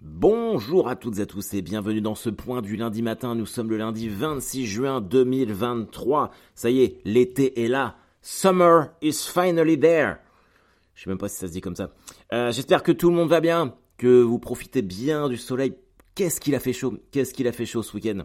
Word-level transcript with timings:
Bonjour 0.00 0.86
à 0.88 0.94
toutes 0.94 1.18
et 1.18 1.22
à 1.22 1.26
tous 1.26 1.54
et 1.54 1.60
bienvenue 1.60 2.00
dans 2.00 2.14
ce 2.14 2.30
point 2.30 2.62
du 2.62 2.76
lundi 2.76 3.02
matin. 3.02 3.34
Nous 3.34 3.46
sommes 3.46 3.68
le 3.68 3.76
lundi 3.76 4.08
26 4.08 4.64
juin 4.64 5.00
2023. 5.00 6.30
Ça 6.54 6.70
y 6.70 6.82
est, 6.82 7.00
l'été 7.04 7.64
est 7.64 7.66
là. 7.66 7.96
Summer 8.22 8.90
is 9.02 9.28
finally 9.28 9.76
there. 9.76 10.18
Je 10.94 11.02
sais 11.02 11.10
même 11.10 11.18
pas 11.18 11.28
si 11.28 11.34
ça 11.34 11.48
se 11.48 11.52
dit 11.52 11.60
comme 11.60 11.74
ça. 11.74 11.90
Euh, 12.32 12.52
j'espère 12.52 12.84
que 12.84 12.92
tout 12.92 13.10
le 13.10 13.16
monde 13.16 13.28
va 13.28 13.40
bien, 13.40 13.74
que 13.96 14.22
vous 14.22 14.38
profitez 14.38 14.82
bien 14.82 15.28
du 15.28 15.36
soleil. 15.36 15.74
Qu'est-ce 16.14 16.40
qu'il 16.40 16.54
a 16.54 16.60
fait 16.60 16.72
chaud? 16.72 16.94
Qu'est-ce 17.10 17.34
qu'il 17.34 17.48
a 17.48 17.52
fait 17.52 17.66
chaud 17.66 17.82
ce 17.82 17.96
week-end? 17.96 18.22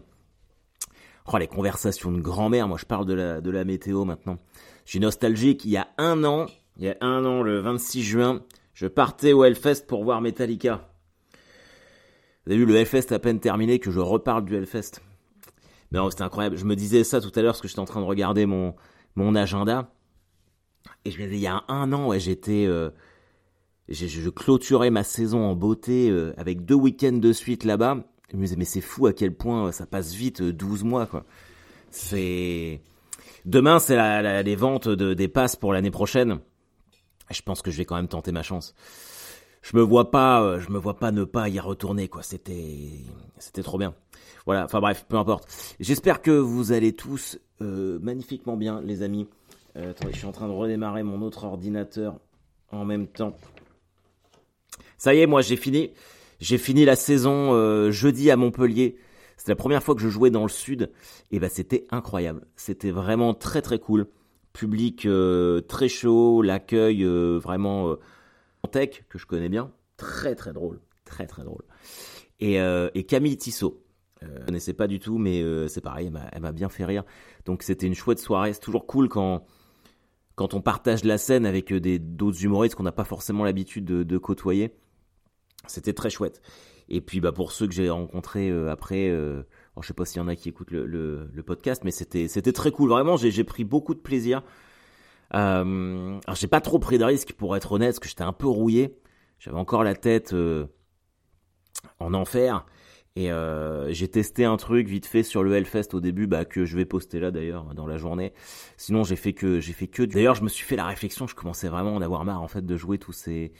Oh, 1.32 1.38
les 1.38 1.48
conversations 1.48 2.12
de 2.12 2.20
grand-mère. 2.20 2.68
Moi, 2.68 2.78
je 2.80 2.86
parle 2.86 3.06
de 3.06 3.14
la, 3.14 3.40
de 3.40 3.50
la 3.50 3.64
météo 3.64 4.04
maintenant. 4.04 4.38
Je 4.84 4.90
suis 4.90 5.00
nostalgique. 5.00 5.64
Il 5.64 5.72
y 5.72 5.76
a 5.76 5.88
un 5.98 6.22
an, 6.22 6.46
il 6.76 6.84
y 6.84 6.88
a 6.88 6.96
un 7.00 7.24
an, 7.24 7.42
le 7.42 7.58
26 7.58 8.04
juin, 8.04 8.42
je 8.74 8.86
partais 8.86 9.32
au 9.32 9.42
Hellfest 9.42 9.86
pour 9.88 10.04
voir 10.04 10.20
Metallica. 10.20 10.88
Vous 12.46 12.52
avez 12.52 12.60
vu 12.60 12.66
le 12.66 12.76
Hellfest 12.76 13.12
à 13.12 13.18
peine 13.18 13.40
terminé 13.40 13.78
que 13.78 13.90
je 13.90 14.00
reparle 14.00 14.44
du 14.44 14.54
Hellfest. 14.54 15.00
Mais 15.90 15.98
non, 15.98 16.10
c'était 16.10 16.22
incroyable. 16.22 16.56
Je 16.56 16.64
me 16.64 16.76
disais 16.76 17.04
ça 17.04 17.20
tout 17.20 17.32
à 17.34 17.40
l'heure 17.40 17.52
parce 17.52 17.62
que 17.62 17.68
j'étais 17.68 17.80
en 17.80 17.86
train 17.86 18.00
de 18.00 18.06
regarder 18.06 18.44
mon, 18.44 18.74
mon 19.16 19.34
agenda. 19.34 19.90
Et 21.04 21.10
je 21.10 21.18
me 21.18 21.24
disais, 21.24 21.36
il 21.36 21.42
y 21.42 21.46
a 21.46 21.64
un 21.68 21.92
an, 21.92 22.08
ouais, 22.08 22.20
j'étais, 22.20 22.66
euh, 22.66 22.90
je, 23.88 24.28
clôturais 24.28 24.90
ma 24.90 25.04
saison 25.04 25.42
en 25.44 25.54
beauté 25.54 26.10
euh, 26.10 26.34
avec 26.36 26.64
deux 26.66 26.74
week-ends 26.74 27.12
de 27.12 27.32
suite 27.32 27.64
là-bas. 27.64 28.04
Je 28.30 28.36
me 28.36 28.42
disais, 28.42 28.56
mais 28.56 28.64
c'est 28.64 28.80
fou 28.82 29.06
à 29.06 29.12
quel 29.12 29.34
point 29.34 29.72
ça 29.72 29.86
passe 29.86 30.12
vite, 30.12 30.42
12 30.42 30.82
euh, 30.82 30.84
mois, 30.84 31.06
quoi. 31.06 31.24
C'est, 31.90 32.82
demain, 33.46 33.78
c'est 33.78 33.96
la, 33.96 34.20
la, 34.20 34.42
les 34.42 34.56
ventes 34.56 34.88
de, 34.88 35.14
des 35.14 35.28
passes 35.28 35.56
pour 35.56 35.72
l'année 35.72 35.92
prochaine. 35.92 36.40
Je 37.30 37.40
pense 37.40 37.62
que 37.62 37.70
je 37.70 37.78
vais 37.78 37.84
quand 37.84 37.96
même 37.96 38.08
tenter 38.08 38.32
ma 38.32 38.42
chance 38.42 38.74
je 39.64 39.76
me 39.78 39.82
vois 39.82 40.10
pas, 40.10 40.42
euh, 40.42 40.60
je 40.60 40.70
me 40.70 40.78
vois 40.78 40.98
pas 40.98 41.10
ne 41.10 41.24
pas 41.24 41.48
y 41.48 41.58
retourner 41.58 42.08
quoi. 42.08 42.22
C'était, 42.22 42.90
c'était 43.38 43.62
trop 43.62 43.78
bien. 43.78 43.94
Voilà. 44.44 44.64
Enfin 44.64 44.78
bref, 44.80 45.06
peu 45.08 45.16
importe. 45.16 45.48
J'espère 45.80 46.20
que 46.20 46.30
vous 46.30 46.72
allez 46.72 46.92
tous 46.92 47.38
euh, 47.62 47.98
magnifiquement 48.02 48.58
bien, 48.58 48.82
les 48.82 49.02
amis. 49.02 49.26
Euh, 49.76 49.92
attendez, 49.92 50.12
je 50.12 50.18
suis 50.18 50.26
en 50.26 50.32
train 50.32 50.48
de 50.48 50.52
redémarrer 50.52 51.02
mon 51.02 51.22
autre 51.22 51.44
ordinateur 51.44 52.20
en 52.72 52.84
même 52.84 53.06
temps. 53.06 53.34
Ça 54.98 55.14
y 55.14 55.20
est, 55.20 55.26
moi 55.26 55.40
j'ai 55.40 55.56
fini. 55.56 55.92
J'ai 56.40 56.58
fini 56.58 56.84
la 56.84 56.96
saison 56.96 57.90
jeudi 57.90 58.30
à 58.30 58.36
Montpellier. 58.36 58.98
C'était 59.38 59.52
la 59.52 59.56
première 59.56 59.82
fois 59.82 59.94
que 59.94 60.02
je 60.02 60.08
jouais 60.08 60.30
dans 60.30 60.42
le 60.42 60.50
sud. 60.50 60.90
Et 61.30 61.38
bah 61.38 61.48
c'était 61.48 61.86
incroyable. 61.90 62.46
C'était 62.56 62.90
vraiment 62.90 63.32
très 63.32 63.62
très 63.62 63.78
cool. 63.78 64.08
Public 64.52 65.08
très 65.68 65.88
chaud, 65.88 66.42
l'accueil 66.42 67.04
vraiment 67.04 67.96
tech 68.66 69.04
que 69.08 69.18
je 69.18 69.26
connais 69.26 69.48
bien, 69.48 69.72
très 69.96 70.34
très 70.34 70.52
drôle, 70.52 70.80
très 71.04 71.26
très 71.26 71.44
drôle. 71.44 71.64
Et, 72.40 72.60
euh, 72.60 72.90
Camille 73.08 73.36
Tissot, 73.36 73.82
euh, 74.22 74.26
je 74.26 74.40
ne 74.40 74.46
connaissais 74.46 74.74
pas 74.74 74.86
du 74.86 74.98
tout, 74.98 75.18
mais 75.18 75.42
euh, 75.42 75.68
c'est 75.68 75.80
pareil, 75.80 76.10
elle 76.32 76.42
m'a 76.42 76.52
bien 76.52 76.68
fait 76.68 76.84
rire. 76.84 77.04
Donc 77.44 77.62
c'était 77.62 77.86
une 77.86 77.94
chouette 77.94 78.18
soirée. 78.18 78.52
C'est 78.52 78.60
toujours 78.60 78.86
cool 78.86 79.08
quand 79.08 79.44
quand 80.36 80.52
on 80.52 80.60
partage 80.60 81.04
la 81.04 81.16
scène 81.16 81.46
avec 81.46 81.72
d'autres 81.72 82.44
humoristes 82.44 82.74
qu'on 82.74 82.82
n'a 82.82 82.90
pas 82.90 83.04
forcément 83.04 83.44
l'habitude 83.44 83.84
de, 83.84 84.18
côtoyer. 84.18 84.74
C'était 85.68 85.92
très 85.92 86.10
chouette. 86.10 86.42
Et 86.88 87.00
puis 87.00 87.20
bah 87.20 87.30
pour 87.30 87.52
ceux 87.52 87.68
que 87.68 87.72
j'ai 87.72 87.88
rencontrés 87.88 88.50
après, 88.68 89.10
ne 89.10 89.44
je 89.80 89.86
sais 89.86 89.94
pas 89.94 90.04
s'il 90.04 90.20
y 90.20 90.24
en 90.24 90.26
a 90.26 90.34
qui 90.34 90.48
écoutent 90.48 90.72
le, 90.72 90.86
le 90.86 91.42
podcast, 91.44 91.82
mais 91.84 91.92
c'était 91.92 92.52
très 92.52 92.72
cool. 92.72 92.90
Vraiment, 92.90 93.16
j'ai 93.16 93.44
pris 93.44 93.62
beaucoup 93.62 93.94
de 93.94 94.00
plaisir. 94.00 94.42
Euh, 95.34 96.20
alors 96.26 96.36
j'ai 96.36 96.46
pas 96.46 96.60
trop 96.60 96.78
pris 96.78 96.98
de 96.98 97.04
risques 97.04 97.32
pour 97.32 97.56
être 97.56 97.72
honnête, 97.72 97.90
parce 97.90 98.00
que 98.00 98.08
j'étais 98.08 98.22
un 98.22 98.32
peu 98.32 98.46
rouillé. 98.46 98.96
J'avais 99.38 99.58
encore 99.58 99.84
la 99.84 99.94
tête 99.94 100.32
euh, 100.32 100.66
en 101.98 102.14
enfer. 102.14 102.64
Et 103.16 103.30
euh, 103.30 103.92
j'ai 103.92 104.08
testé 104.08 104.44
un 104.44 104.56
truc 104.56 104.88
vite 104.88 105.06
fait 105.06 105.22
sur 105.22 105.44
le 105.44 105.54
Hellfest 105.54 105.94
au 105.94 106.00
début, 106.00 106.26
bah, 106.26 106.44
que 106.44 106.64
je 106.64 106.76
vais 106.76 106.84
poster 106.84 107.20
là 107.20 107.30
d'ailleurs 107.30 107.74
dans 107.74 107.86
la 107.86 107.96
journée. 107.96 108.32
Sinon 108.76 109.04
j'ai 109.04 109.16
fait 109.16 109.32
que 109.32 109.60
j'ai 109.60 109.72
fait 109.72 109.86
que. 109.86 110.02
D'ailleurs 110.02 110.34
je 110.34 110.42
me 110.42 110.48
suis 110.48 110.64
fait 110.64 110.76
la 110.76 110.86
réflexion, 110.86 111.26
je 111.26 111.34
commençais 111.34 111.68
vraiment 111.68 111.90
à 111.90 111.94
en 111.94 112.02
avoir 112.02 112.24
marre 112.24 112.42
en 112.42 112.48
fait 112.48 112.66
de 112.66 112.76
jouer 112.76 112.98
tous 112.98 113.12
ces 113.12 113.52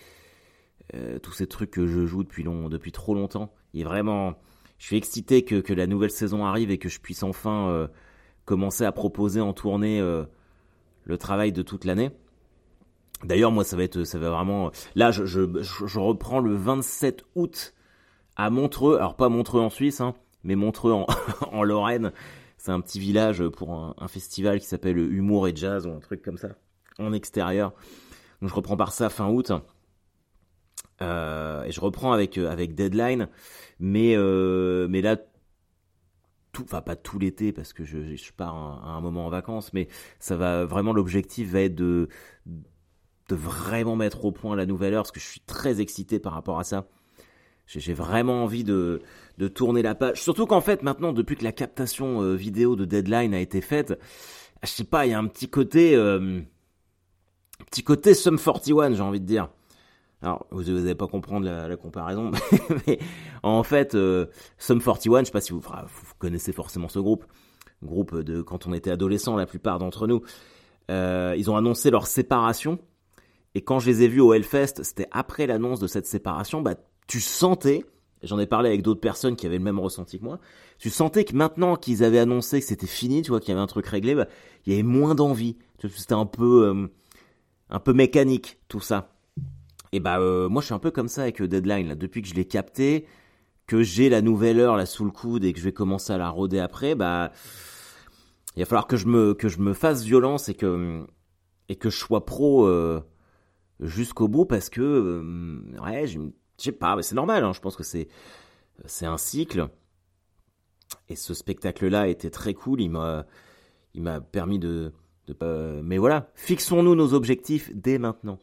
tous 1.23 1.33
ces 1.33 1.47
trucs 1.47 1.71
que 1.71 1.87
je 1.87 2.05
joue 2.05 2.25
depuis 2.25 2.43
long 2.43 2.69
depuis 2.69 2.93
trop 2.93 3.15
longtemps. 3.15 3.55
Et 3.75 3.85
vraiment, 3.85 4.35
je 4.79 4.87
suis 4.87 4.97
excité 4.97 5.45
que 5.45 5.61
que 5.61 5.73
la 5.73 5.87
nouvelle 5.87 6.11
saison 6.11 6.45
arrive 6.45 6.71
et 6.71 6.79
que 6.79 6.89
je 6.89 6.99
puisse 7.01 7.23
enfin 7.23 7.89
commencer 8.45 8.85
à 8.85 8.91
proposer 8.91 9.41
en 9.41 9.53
tournée 9.53 10.03
le 11.05 11.19
travail 11.19 11.53
de 11.53 11.63
toute 11.63 11.85
l'année. 11.85 12.11
D'ailleurs, 13.23 13.53
moi, 13.53 13.65
ça 13.65 13.77
va 13.77 13.85
être, 13.85 14.05
ça 14.05 14.19
va 14.19 14.31
vraiment. 14.31 14.71
Là, 14.95 15.11
je, 15.11 15.99
reprends 15.99 16.41
le 16.41 16.55
27 16.55 17.25
août 17.35 17.75
à 18.37 18.51
Montreux. 18.51 18.97
Alors 18.97 19.17
pas 19.17 19.29
Montreux 19.29 19.61
en 19.61 19.71
Suisse, 19.71 20.01
hein, 20.01 20.15
mais 20.43 20.57
Montreux 20.57 20.93
en, 21.53 21.63
Lorraine. 21.63 22.13
C'est 22.59 22.73
un 22.73 22.81
petit 22.81 22.99
village 22.99 23.47
pour 23.49 23.73
un, 23.73 23.95
un 23.99 24.09
festival 24.09 24.59
qui 24.59 24.67
s'appelle 24.67 24.99
Humour 24.99 25.49
et 25.49 25.57
Jazz 25.57 25.87
ou 25.87 25.91
un 25.91 26.01
truc 26.01 26.23
comme 26.23 26.39
ça, 26.39 26.49
en 26.99 27.13
extérieur. 27.13 27.73
Donc 28.41 28.51
je 28.51 28.55
reprends 28.55 28.77
par 28.77 28.93
ça 28.93 29.11
fin 29.11 29.29
août. 29.29 29.53
Euh, 31.03 31.65
et 31.65 31.73
je 31.73 31.81
reprends 31.81 32.13
avec 32.13 32.39
avec 32.39 32.75
Deadline, 32.75 33.29
mais 33.81 34.15
euh, 34.17 34.87
mais 34.89 35.03
là 35.03 35.17
enfin 36.63 36.81
pas 36.81 36.97
tout 36.97 37.19
l'été 37.19 37.53
parce 37.53 37.73
que 37.73 37.85
je, 37.85 38.15
je 38.15 38.33
pars 38.33 38.55
à 38.55 38.91
un 38.91 39.01
moment 39.01 39.27
en 39.27 39.31
vacances, 39.31 39.73
mais 39.73 39.89
ça 40.21 40.37
va 40.37 40.65
vraiment 40.65 40.93
l'objectif 40.93 41.51
va 41.51 41.63
être 41.63 41.75
de 41.75 42.09
de 43.29 43.35
vraiment 43.35 43.97
mettre 43.97 44.25
au 44.25 44.33
point 44.33 44.55
la 44.55 44.67
nouvelle 44.67 44.95
heure 44.95 45.03
parce 45.03 45.13
que 45.13 45.21
je 45.21 45.27
suis 45.27 45.41
très 45.41 45.81
excité 45.81 46.19
par 46.19 46.33
rapport 46.35 46.59
à 46.59 46.65
ça. 46.65 46.87
J'ai 47.67 47.95
vraiment 47.95 48.45
envie 48.45 48.63
de, 48.63 49.01
de 49.39 49.49
tourner 49.49 49.81
la 49.81 49.95
page. 49.95 50.23
Surtout 50.23 50.47
qu'en 50.47 50.61
fait, 50.61 50.83
maintenant, 50.83 51.13
depuis 51.13 51.37
que 51.37 51.45
la 51.45 51.53
captation 51.53 52.21
euh, 52.21 52.35
vidéo 52.35 52.77
de 52.77 52.85
Deadline 52.85 53.33
a 53.33 53.41
été 53.41 53.63
faite, 53.63 53.99
je 54.63 54.69
sais 54.69 54.85
pas, 54.85 55.07
il 55.07 55.13
y 55.13 55.15
a 55.15 55.19
un 55.19 55.27
petit 55.27 55.49
côté, 55.49 55.97
euh, 55.97 56.43
petit 57.71 57.83
côté 57.83 58.13
Sum 58.13 58.39
41, 58.39 58.95
j'ai 58.95 59.01
envie 59.01 59.21
de 59.21 59.27
dire. 59.27 59.49
Alors, 60.25 60.47
vous 60.51 60.63
n'allez 60.63 60.95
pas 60.95 61.07
comprendre 61.07 61.45
la, 61.45 61.77
comparaison, 61.77 62.31
mais 62.87 62.99
en 63.43 63.63
fait, 63.63 63.95
euh, 63.95 64.25
Sum 64.57 64.81
41, 64.81 65.21
je 65.21 65.25
sais 65.27 65.31
pas 65.33 65.43
si 65.43 65.53
vous, 65.53 65.61
vous, 65.61 66.15
connaissez 66.19 66.53
forcément 66.53 66.89
ce 66.89 66.99
groupe, 66.99 67.27
groupe 67.83 68.19
de 68.21 68.41
quand 68.41 68.67
on 68.67 68.73
était 68.73 68.91
adolescent, 68.91 69.37
la 69.37 69.45
plupart 69.45 69.79
d'entre 69.79 70.07
nous, 70.07 70.23
euh, 70.91 71.35
ils 71.37 71.51
ont 71.51 71.59
annoncé 71.59 71.91
leur 71.91 72.07
séparation, 72.07 72.79
et 73.55 73.61
quand 73.61 73.81
je 73.81 73.91
les 73.91 74.03
ai 74.03 74.09
vus 74.09 74.23
au 74.23 74.33
Hellfest, 74.33 74.83
c'était 74.83 75.09
après 75.11 75.47
l'annonce 75.47 75.79
de 75.79 75.87
cette 75.87 76.07
séparation, 76.07 76.63
bah, 76.63 76.77
tu 77.07 77.21
sentais, 77.21 77.85
j'en 78.23 78.39
ai 78.39 78.47
parlé 78.47 78.71
avec 78.71 78.81
d'autres 78.81 79.03
personnes 79.03 79.37
qui 79.37 79.45
avaient 79.45 79.59
le 79.59 79.65
même 79.65 79.79
ressenti 79.79 80.19
que 80.19 80.25
moi, 80.25 80.41
tu 80.79 80.89
sentais 80.89 81.27
que 81.27 81.37
maintenant 81.37 81.77
qu'ils 81.77 82.03
avaient 82.03 82.19
annoncé 82.19 82.61
que 82.61 82.67
c'était 82.67 82.87
fini, 82.87 83.21
tu 83.21 83.29
vois, 83.29 83.41
qu'il 83.41 83.51
y 83.51 83.53
avait 83.53 83.61
un 83.61 83.67
truc 83.67 83.87
réglé, 83.89 84.15
bah, 84.15 84.27
il 84.65 84.73
y 84.73 84.75
avait 84.75 84.83
moins 84.83 85.15
d'envie, 85.15 85.59
c'était 85.87 86.15
un 86.15 86.25
peu, 86.25 86.65
euh, 86.65 86.87
un 87.69 87.79
peu 87.79 87.93
mécanique, 87.93 88.59
tout 88.69 88.81
ça. 88.81 89.14
Et 89.95 90.01
bah 90.01 90.19
euh, 90.19 90.49
moi 90.49 90.61
je 90.61 90.67
suis 90.67 90.75
un 90.75 90.81
peu 90.81 90.91
comme 90.91 91.07
ça 91.07 91.23
avec 91.23 91.41
euh, 91.41 91.47
Deadline 91.47 91.87
là. 91.87 91.95
Depuis 91.95 92.21
que 92.21 92.27
je 92.27 92.35
l'ai 92.35 92.47
capté, 92.47 93.07
que 93.69 93.85
j'ai 93.85 94.09
la 94.09 94.23
nouvelle 94.23 94.59
heure 94.59 94.77
là 94.77 94.87
sous 94.87 95.05
le 95.05 95.13
coude 95.13 95.45
et 95.45 95.53
que 95.53 95.61
je 95.61 95.65
vais 95.65 95.73
commencer 95.73 96.13
à 96.13 96.19
la 96.19 96.31
rôder 96.31 96.59
après, 96.59 96.97
bah 96.97 97.31
il 98.57 98.59
va 98.59 98.67
falloir 98.67 98.89
que 98.89 98.97
je 98.97 99.07
me 99.07 99.35
que 99.35 99.49
je 99.49 99.61
me 99.61 99.73
fasse 99.73 100.03
violence 100.03 100.49
et 100.49 100.55
que 100.55 101.07
et 101.69 101.77
que 101.77 101.91
je 101.91 101.97
sois 101.97 102.27
pro 102.27 102.67
euh, 102.67 103.03
jusqu'au 103.79 104.27
bout 104.27 104.47
parce 104.47 104.69
que 104.69 105.23
ouais 105.81 106.09
je 106.09 106.19
sais 106.57 106.73
pas, 106.73 107.01
c'est 107.01 107.15
normal. 107.15 107.45
Hein, 107.45 107.53
je 107.53 107.61
pense 107.61 107.77
que 107.77 107.85
c'est 107.85 108.09
c'est 108.87 109.07
un 109.07 109.17
cycle. 109.17 109.69
Et 111.09 111.15
ce 111.15 111.35
spectacle 111.35 111.87
là 111.87 112.09
était 112.09 112.31
très 112.31 112.53
cool. 112.53 112.81
Il 112.81 112.91
m'a 112.91 113.27
il 113.95 114.03
m'a 114.03 114.21
permis 114.21 114.59
de, 114.59 114.93
de 115.29 115.81
mais 115.85 115.99
voilà, 115.99 116.33
fixons-nous 116.35 116.97
nos 116.97 117.15
objectifs 117.15 117.71
dès 117.73 117.99
maintenant 117.99 118.41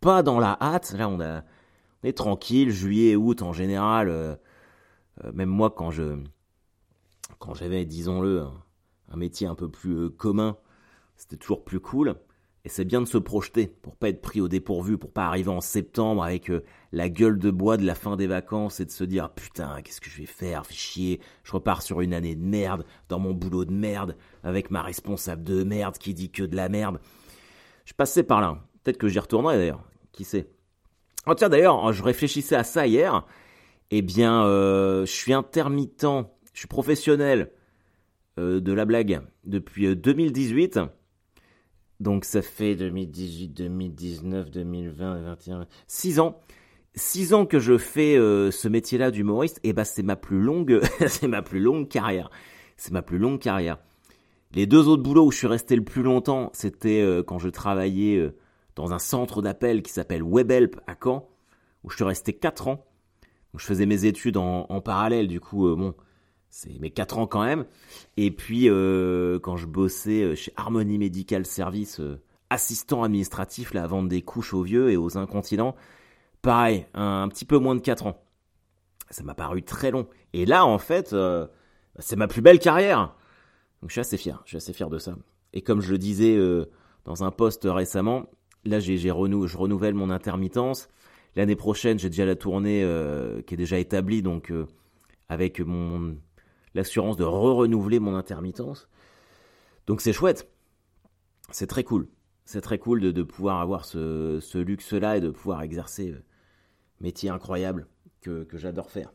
pas 0.00 0.22
dans 0.22 0.38
la 0.38 0.56
hâte. 0.60 0.92
Là, 0.92 1.08
on, 1.08 1.20
est 2.02 2.12
tranquille. 2.12 2.70
Juillet, 2.70 3.16
août, 3.16 3.42
en 3.42 3.52
général, 3.52 4.08
euh, 4.08 4.34
euh, 5.24 5.32
même 5.32 5.48
moi, 5.48 5.70
quand 5.70 5.90
je, 5.90 6.18
quand 7.38 7.54
j'avais, 7.54 7.84
disons-le, 7.84 8.44
un, 9.08 9.16
métier 9.16 9.46
un 9.46 9.54
peu 9.54 9.68
plus 9.68 9.96
euh, 9.96 10.08
commun, 10.08 10.56
c'était 11.16 11.36
toujours 11.36 11.64
plus 11.64 11.80
cool. 11.80 12.16
Et 12.64 12.68
c'est 12.68 12.84
bien 12.84 13.00
de 13.00 13.06
se 13.06 13.16
projeter 13.16 13.66
pour 13.66 13.96
pas 13.96 14.10
être 14.10 14.20
pris 14.20 14.42
au 14.42 14.48
dépourvu, 14.48 14.98
pour 14.98 15.12
pas 15.12 15.26
arriver 15.26 15.48
en 15.48 15.62
septembre 15.62 16.22
avec 16.22 16.52
la 16.92 17.08
gueule 17.08 17.38
de 17.38 17.50
bois 17.50 17.78
de 17.78 17.86
la 17.86 17.94
fin 17.94 18.16
des 18.16 18.26
vacances 18.26 18.80
et 18.80 18.84
de 18.84 18.90
se 18.90 19.02
dire 19.02 19.30
putain 19.30 19.80
qu'est-ce 19.80 19.98
que 19.98 20.10
je 20.10 20.18
vais 20.18 20.26
faire, 20.26 20.66
fais 20.66 20.74
chier, 20.74 21.20
je 21.42 21.52
repars 21.52 21.80
sur 21.80 22.02
une 22.02 22.12
année 22.12 22.34
de 22.34 22.44
merde, 22.44 22.84
dans 23.08 23.18
mon 23.18 23.32
boulot 23.32 23.64
de 23.64 23.72
merde, 23.72 24.14
avec 24.42 24.70
ma 24.70 24.82
responsable 24.82 25.42
de 25.42 25.64
merde 25.64 25.96
qui 25.96 26.12
dit 26.12 26.30
que 26.30 26.42
de 26.42 26.54
la 26.54 26.68
merde. 26.68 27.00
Je 27.86 27.94
passais 27.94 28.24
par 28.24 28.42
là. 28.42 28.58
Peut-être 28.82 28.98
que 28.98 29.08
j'y 29.08 29.18
retournerai 29.18 29.56
d'ailleurs 29.56 29.89
qui 30.12 30.24
sait. 30.24 30.50
Oh 31.26 31.34
tiens 31.34 31.48
d'ailleurs, 31.48 31.92
je 31.92 32.02
réfléchissais 32.02 32.56
à 32.56 32.64
ça 32.64 32.86
hier. 32.86 33.26
Eh 33.90 34.02
bien, 34.02 34.44
euh, 34.44 35.04
je 35.04 35.12
suis 35.12 35.32
intermittent, 35.32 36.06
je 36.52 36.58
suis 36.60 36.68
professionnel 36.68 37.50
euh, 38.38 38.60
de 38.60 38.72
la 38.72 38.84
blague 38.84 39.20
depuis 39.44 39.94
2018. 39.94 40.76
Euh, 40.76 40.86
Donc 41.98 42.24
ça 42.24 42.40
fait 42.40 42.76
2018, 42.76 43.48
2019, 43.48 44.50
2020, 44.50 45.14
2021, 45.16 45.66
6 45.88 46.20
ans. 46.20 46.40
six 46.94 47.34
ans 47.34 47.46
que 47.46 47.58
je 47.58 47.76
fais 47.78 48.14
ce 48.16 48.68
métier-là 48.68 49.10
d'humoriste, 49.10 49.58
et 49.58 49.70
eh 49.70 49.72
ben 49.72 49.84
c'est 49.84 50.02
ma 50.02 50.16
plus 50.16 50.40
longue, 50.40 50.80
c'est 51.06 51.28
ma 51.28 51.42
plus 51.42 51.60
longue 51.60 51.88
carrière. 51.88 52.30
C'est 52.76 52.92
ma 52.92 53.02
plus 53.02 53.18
longue 53.18 53.40
carrière. 53.40 53.78
Les 54.54 54.66
deux 54.66 54.88
autres 54.88 55.02
boulots 55.02 55.26
où 55.26 55.30
je 55.32 55.38
suis 55.38 55.46
resté 55.46 55.76
le 55.76 55.84
plus 55.84 56.02
longtemps, 56.02 56.50
c'était 56.54 57.22
quand 57.26 57.38
je 57.38 57.48
travaillais 57.48 58.32
dans 58.80 58.92
un 58.92 58.98
centre 58.98 59.42
d'appel 59.42 59.82
qui 59.82 59.92
s'appelle 59.92 60.22
WebHelp 60.22 60.80
à 60.86 60.94
Caen, 61.02 61.28
où 61.84 61.90
je 61.90 61.96
suis 61.96 62.04
resté 62.04 62.32
quatre 62.32 62.68
ans. 62.68 62.84
je 63.56 63.64
faisais 63.64 63.86
mes 63.86 64.04
études 64.04 64.36
en, 64.36 64.80
parallèle, 64.80 65.28
du 65.28 65.40
coup, 65.40 65.74
bon, 65.76 65.94
c'est 66.50 66.78
mes 66.80 66.90
quatre 66.90 67.18
ans 67.18 67.26
quand 67.26 67.44
même. 67.44 67.64
Et 68.16 68.30
puis 68.30 68.66
quand 68.66 69.56
je 69.56 69.66
bossais 69.66 70.34
chez 70.36 70.52
Harmonie 70.56 70.98
Medical 70.98 71.46
Service, 71.46 72.00
assistant 72.50 73.04
administratif, 73.04 73.72
là, 73.72 73.84
à 73.84 73.86
vendre 73.86 74.08
des 74.08 74.22
couches 74.22 74.52
aux 74.52 74.62
vieux 74.62 74.90
et 74.90 74.96
aux 74.96 75.16
incontinents, 75.16 75.76
pareil, 76.42 76.86
un, 76.94 77.28
petit 77.28 77.44
peu 77.44 77.58
moins 77.58 77.76
de 77.76 77.80
4 77.80 78.06
ans. 78.06 78.22
Ça 79.08 79.22
m'a 79.22 79.34
paru 79.34 79.62
très 79.62 79.90
long. 79.90 80.06
Et 80.32 80.46
là, 80.46 80.66
en 80.66 80.78
fait, 80.78 81.12
euh, 81.12 81.46
c'est 81.98 82.16
ma 82.16 82.28
plus 82.28 82.42
belle 82.42 82.58
carrière. 82.58 83.14
Donc 83.80 83.90
je 83.90 83.94
suis 83.94 84.00
assez 84.00 84.16
fier, 84.16 84.42
je 84.44 84.50
suis 84.50 84.56
assez 84.56 84.72
fier 84.72 84.90
de 84.90 84.98
ça. 84.98 85.14
Et 85.52 85.62
comme 85.62 85.80
je 85.80 85.90
le 85.90 85.98
disais 85.98 86.36
euh, 86.36 86.66
dans 87.04 87.24
un 87.24 87.30
post 87.30 87.62
récemment, 87.64 88.26
là 88.64 88.80
j'ai, 88.80 88.96
je 88.96 89.10
renouvelle 89.10 89.94
mon 89.94 90.10
intermittence. 90.10 90.88
L'année 91.36 91.56
prochaine, 91.56 91.98
j'ai 91.98 92.10
déjà 92.10 92.24
la 92.24 92.34
tournée 92.34 92.82
euh, 92.82 93.40
qui 93.42 93.54
est 93.54 93.56
déjà 93.56 93.78
établie, 93.78 94.22
donc 94.22 94.52
avec 95.28 95.60
mon 95.60 96.16
l'assurance 96.74 97.16
de 97.16 97.24
re-renouveler 97.24 97.98
mon 97.98 98.14
intermittence. 98.14 98.88
Donc 99.86 100.00
c'est 100.00 100.12
chouette, 100.12 100.48
c'est 101.50 101.66
très 101.66 101.84
cool, 101.84 102.08
c'est 102.44 102.60
très 102.60 102.78
cool 102.78 103.00
de, 103.00 103.22
pouvoir 103.22 103.60
avoir 103.60 103.84
ce, 103.84 104.38
ce 104.40 104.58
luxe-là 104.58 105.16
et 105.16 105.20
de 105.20 105.30
pouvoir 105.30 105.62
exercer 105.62 106.14
métier 107.00 107.30
incroyable 107.30 107.86
que, 108.20 108.46
j'adore 108.54 108.90
faire. 108.90 109.12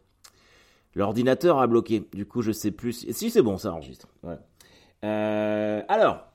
L'ordinateur 0.96 1.60
a 1.60 1.68
bloqué, 1.68 2.08
du 2.14 2.26
coup 2.26 2.42
je 2.42 2.52
sais 2.52 2.72
plus 2.72 3.06
si, 3.12 3.30
c'est 3.30 3.42
bon 3.42 3.58
ça 3.58 3.72
enregistre. 3.74 4.08
Euh, 5.04 5.82
alors, 5.88 6.28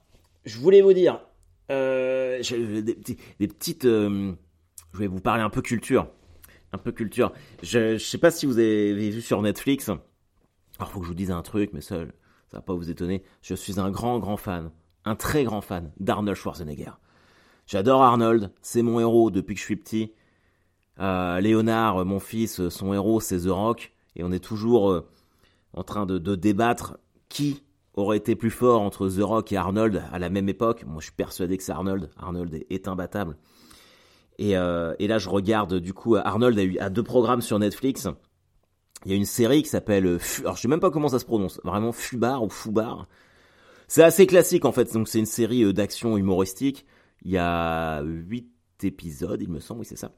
je 0.44 0.58
voulais 0.58 0.82
vous 0.82 0.92
dire 0.92 1.20
euh, 1.70 2.42
des, 2.82 3.48
petites, 3.48 3.84
euh, 3.84 4.32
je 4.92 4.98
vais 4.98 5.06
vous 5.06 5.20
parler 5.20 5.42
un 5.42 5.50
peu 5.50 5.62
culture, 5.62 6.08
un 6.72 6.78
peu 6.78 6.92
culture. 6.92 7.32
Je, 7.62 7.94
ne 7.94 7.98
sais 7.98 8.18
pas 8.18 8.30
si 8.30 8.46
vous 8.46 8.58
avez 8.58 9.10
vu 9.10 9.22
sur 9.22 9.40
Netflix. 9.42 9.88
Alors 10.78 10.90
faut 10.90 11.00
que 11.00 11.06
je 11.06 11.10
vous 11.10 11.16
dise 11.16 11.30
un 11.30 11.42
truc, 11.42 11.70
mais 11.72 11.80
ça, 11.80 12.04
ça 12.48 12.58
va 12.58 12.62
pas 12.62 12.74
vous 12.74 12.90
étonner. 12.90 13.22
Je 13.42 13.54
suis 13.54 13.78
un 13.78 13.90
grand 13.90 14.18
grand 14.18 14.36
fan, 14.36 14.70
un 15.04 15.14
très 15.14 15.44
grand 15.44 15.60
fan 15.60 15.92
d'Arnold 16.00 16.36
Schwarzenegger. 16.36 16.92
J'adore 17.66 18.02
Arnold, 18.02 18.50
c'est 18.62 18.82
mon 18.82 18.98
héros 18.98 19.30
depuis 19.30 19.54
que 19.54 19.60
je 19.60 19.66
suis 19.66 19.76
petit. 19.76 20.12
Euh, 20.98 21.40
Léonard, 21.40 22.04
mon 22.04 22.18
fils, 22.18 22.68
son 22.68 22.92
héros, 22.92 23.20
c'est 23.20 23.40
The 23.40 23.50
Rock, 23.50 23.92
et 24.16 24.24
on 24.24 24.32
est 24.32 24.44
toujours 24.44 25.04
en 25.74 25.84
train 25.84 26.06
de, 26.06 26.34
débattre 26.34 26.98
qui 27.28 27.62
aurait 28.00 28.16
été 28.16 28.36
plus 28.36 28.50
fort 28.50 28.82
entre 28.82 29.08
The 29.08 29.22
Rock 29.22 29.52
et 29.52 29.56
Arnold 29.56 30.02
à 30.12 30.18
la 30.18 30.30
même 30.30 30.48
époque. 30.48 30.84
Moi, 30.86 30.96
je 31.00 31.04
suis 31.04 31.14
persuadé 31.14 31.56
que 31.56 31.62
c'est 31.62 31.72
Arnold. 31.72 32.10
Arnold 32.18 32.64
est, 32.68 32.88
imbattable. 32.88 33.36
Euh, 34.40 34.94
et, 34.98 35.06
là, 35.06 35.18
je 35.18 35.28
regarde, 35.28 35.74
du 35.74 35.92
coup, 35.92 36.16
Arnold 36.16 36.58
a 36.58 36.62
eu 36.62 36.78
a 36.78 36.90
deux 36.90 37.02
programmes 37.02 37.42
sur 37.42 37.58
Netflix. 37.58 38.08
Il 39.04 39.10
y 39.12 39.14
a 39.14 39.16
une 39.16 39.24
série 39.24 39.62
qui 39.62 39.68
s'appelle, 39.68 40.18
alors 40.40 40.56
je 40.56 40.60
sais 40.60 40.68
même 40.68 40.80
pas 40.80 40.90
comment 40.90 41.08
ça 41.08 41.18
se 41.18 41.24
prononce, 41.24 41.58
vraiment 41.64 41.92
Fubar 41.92 42.42
ou 42.42 42.50
Fubar. 42.50 43.06
C'est 43.88 44.02
assez 44.02 44.26
classique 44.26 44.66
en 44.66 44.72
fait, 44.72 44.92
donc 44.92 45.08
c'est 45.08 45.18
une 45.18 45.26
série 45.26 45.72
d'action 45.72 46.18
humoristique. 46.18 46.84
Il 47.22 47.30
y 47.30 47.38
a 47.38 48.02
huit 48.02 48.52
épisodes, 48.82 49.40
il 49.40 49.48
me 49.48 49.58
semble, 49.58 49.80
oui 49.80 49.86
c'est 49.86 49.96
ça. 49.96 50.12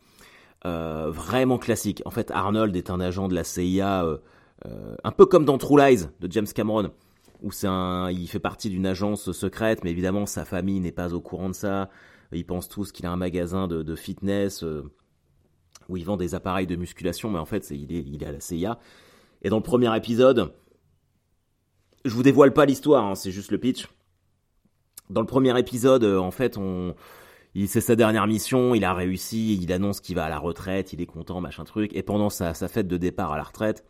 Euh, 0.65 1.11
vraiment 1.11 1.59
classique. 1.59 2.03
En 2.05 2.11
fait, 2.11 2.31
Arnold 2.31 2.77
est 2.77 2.91
un 2.91 3.01
agent 3.01 3.27
de 3.27 3.35
la 3.35 3.43
CIA, 3.43 4.05
euh, 4.05 4.19
euh, 4.67 4.95
un 5.03 5.11
peu 5.11 5.27
comme 5.27 5.45
dans 5.45 5.59
True 5.59 5.79
Lies 5.79 6.07
de 6.21 6.31
James 6.31 6.47
Cameron, 6.47 6.93
où 7.43 7.53
c'est 7.53 7.67
un, 7.67 8.11
il 8.11 8.29
fait 8.29 8.39
partie 8.39 8.71
d'une 8.71 8.87
agence 8.87 9.33
secrète, 9.33 9.85
mais 9.85 9.91
évidemment 9.91 10.27
sa 10.27 10.45
famille 10.45 10.81
n'est 10.81 10.93
pas 10.93 11.15
au 11.15 11.21
courant 11.21 11.49
de 11.49 11.55
ça. 11.55 11.91
Ils 12.33 12.47
pensent 12.47 12.69
tous 12.69 12.93
qu'il 12.93 13.05
a 13.07 13.11
un 13.11 13.17
magasin 13.17 13.69
de, 13.69 13.95
fitness 13.95 14.65
où 15.89 15.97
il 15.97 16.05
vend 16.05 16.17
des 16.17 16.35
appareils 16.35 16.67
de 16.67 16.77
musculation, 16.77 17.31
mais 17.31 17.39
en 17.39 17.45
fait, 17.45 17.71
il, 17.71 17.93
est, 17.93 18.27
à 18.27 18.33
la 18.33 18.41
CIA. 18.41 18.79
Et 19.43 19.51
dans 19.51 19.59
le 19.59 19.63
premier 19.63 19.95
épisode, 19.95 20.55
je 22.07 22.15
vous 22.15 22.23
dévoile 22.23 22.55
pas 22.55 22.65
l'histoire, 22.65 23.05
hein, 23.05 23.15
c'est 23.17 23.33
juste 23.33 23.51
le 23.51 23.59
pitch. 23.59 23.87
Dans 25.11 25.21
le 25.21 25.27
premier 25.27 25.59
épisode, 25.59 26.05
en 26.05 26.31
fait, 26.31 26.57
on, 26.57 26.95
c'est 27.67 27.81
sa 27.81 27.97
dernière 27.97 28.27
mission, 28.27 28.75
il 28.75 28.85
a 28.85 28.95
réussi, 28.95 29.59
il 29.61 29.73
annonce 29.73 30.01
qu'il 30.01 30.17
va 30.17 30.25
à 30.25 30.31
la 30.31 30.39
retraite, 30.39 30.93
il 30.93 31.01
est 31.01 31.07
content, 31.07 31.41
machin 31.41 31.65
truc. 31.65 31.95
Et 31.95 32.03
pendant 32.03 32.31
sa, 32.31 32.55
fête 32.55 32.89
de 32.89 32.97
départ 32.97 33.33
à 33.33 33.37
la 33.37 33.43
retraite, 33.43 33.85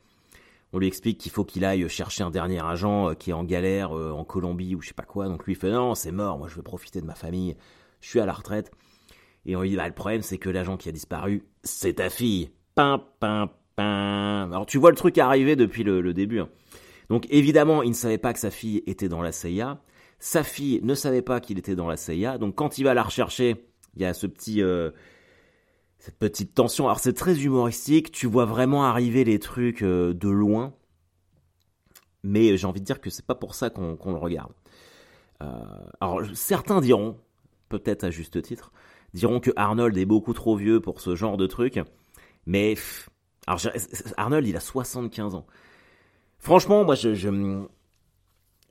on 0.73 0.79
lui 0.79 0.87
explique 0.87 1.19
qu'il 1.19 1.31
faut 1.31 1.45
qu'il 1.45 1.65
aille 1.65 1.89
chercher 1.89 2.25
un 2.25 2.31
dernier 2.31 2.65
agent 2.65 3.11
euh, 3.11 3.15
qui 3.15 3.31
est 3.31 3.35
en 3.35 3.45
galère 3.45 3.97
euh, 3.97 4.11
en 4.11 4.25
Colombie 4.25 4.75
ou 4.75 4.81
je 4.81 4.89
sais 4.89 4.95
pas 4.95 5.03
quoi. 5.03 5.29
Donc 5.29 5.45
lui 5.45 5.53
il 5.53 5.57
fait 5.57 5.71
non, 5.71 5.95
c'est 5.95 6.13
mort, 6.13 6.39
moi 6.39 6.49
je 6.49 6.55
veux 6.55 6.63
profiter 6.63 7.01
de 7.01 7.07
ma 7.07 7.15
famille, 7.15 7.57
je 8.01 8.09
suis 8.09 8.21
à 8.21 8.27
la 8.27 8.33
retraite. 8.33 8.71
Et 9.45 9.57
on 9.57 9.63
lui 9.63 9.71
dit 9.71 9.77
bah, 9.77 9.87
le 9.87 9.95
problème 9.95 10.23
c'est 10.23 10.39
que 10.39 10.49
l'agent 10.49 10.77
qui 10.77 10.89
a 10.89 10.93
disparu, 10.93 11.45
c'est 11.63 11.95
ta 11.95 12.09
fille. 12.09 12.51
Pim, 12.75 13.03
pim, 13.21 13.51
pim. 13.77 14.51
Alors 14.51 14.67
tu 14.67 14.79
vois 14.79 14.91
le 14.91 14.97
truc 14.97 15.19
arriver 15.19 15.57
depuis 15.57 15.85
le, 15.85 16.15
début. 16.15 16.41
Hein. 16.41 16.49
Donc 17.11 17.27
évidemment, 17.29 17.83
il 17.83 17.91
ne 17.91 17.95
savait 17.95 18.19
pas 18.19 18.33
que 18.33 18.39
sa 18.39 18.51
fille 18.51 18.83
était 18.87 19.09
dans 19.09 19.21
la 19.21 19.33
CIA. 19.33 19.79
Sa 20.19 20.45
fille 20.45 20.81
ne 20.83 20.95
savait 20.95 21.21
pas 21.21 21.41
qu'il 21.41 21.59
était 21.59 21.75
dans 21.75 21.89
la 21.89 21.97
CIA, 21.97 22.39
donc 22.39 22.55
quand 22.55 22.79
il 22.79 22.85
va 22.85 22.95
la 22.95 23.03
rechercher, 23.03 23.67
il 23.97 24.03
y 24.03 24.05
a 24.05 24.15
ce 24.15 24.29
petit, 24.29 24.63
euh, 24.63 24.93
cette 26.03 26.19
petite 26.19 26.53
tension. 26.53 26.87
Alors 26.87 26.99
c'est 26.99 27.13
très 27.13 27.45
humoristique, 27.45 28.11
tu 28.11 28.27
vois 28.27 28.45
vraiment 28.45 28.85
arriver 28.85 29.23
les 29.23 29.39
trucs 29.39 29.85
euh, 29.85 30.13
de 30.13 30.29
loin, 30.29 30.75
mais 32.25 32.57
j'ai 32.57 32.67
envie 32.67 32.81
de 32.81 32.85
dire 32.85 33.01
que 33.01 33.09
c'est 33.09 33.25
pas 33.25 33.37
pour 33.37 33.55
ça 33.55 33.71
qu'on 33.71 33.97
le 34.11 34.19
regarde. 34.19 34.51
Euh, 35.43 35.47
alors 36.01 36.21
certains 36.35 36.81
diront, 36.81 37.19
peut-être 37.69 38.03
à 38.03 38.11
juste 38.11 38.43
titre, 38.43 38.73
diront 39.15 39.39
que 39.39 39.53
Arnold 39.55 39.97
est 39.97 40.05
beaucoup 40.05 40.33
trop 40.33 40.57
vieux 40.57 40.81
pour 40.81 41.01
ce 41.01 41.15
genre 41.15 41.37
de 41.37 41.47
truc, 41.47 41.79
mais 42.47 42.75
alors, 43.47 43.61
Arnold 44.17 44.49
il 44.49 44.57
a 44.57 44.61
75 44.61 45.37
ans. 45.37 45.47
Franchement, 46.41 46.83
moi 46.85 46.97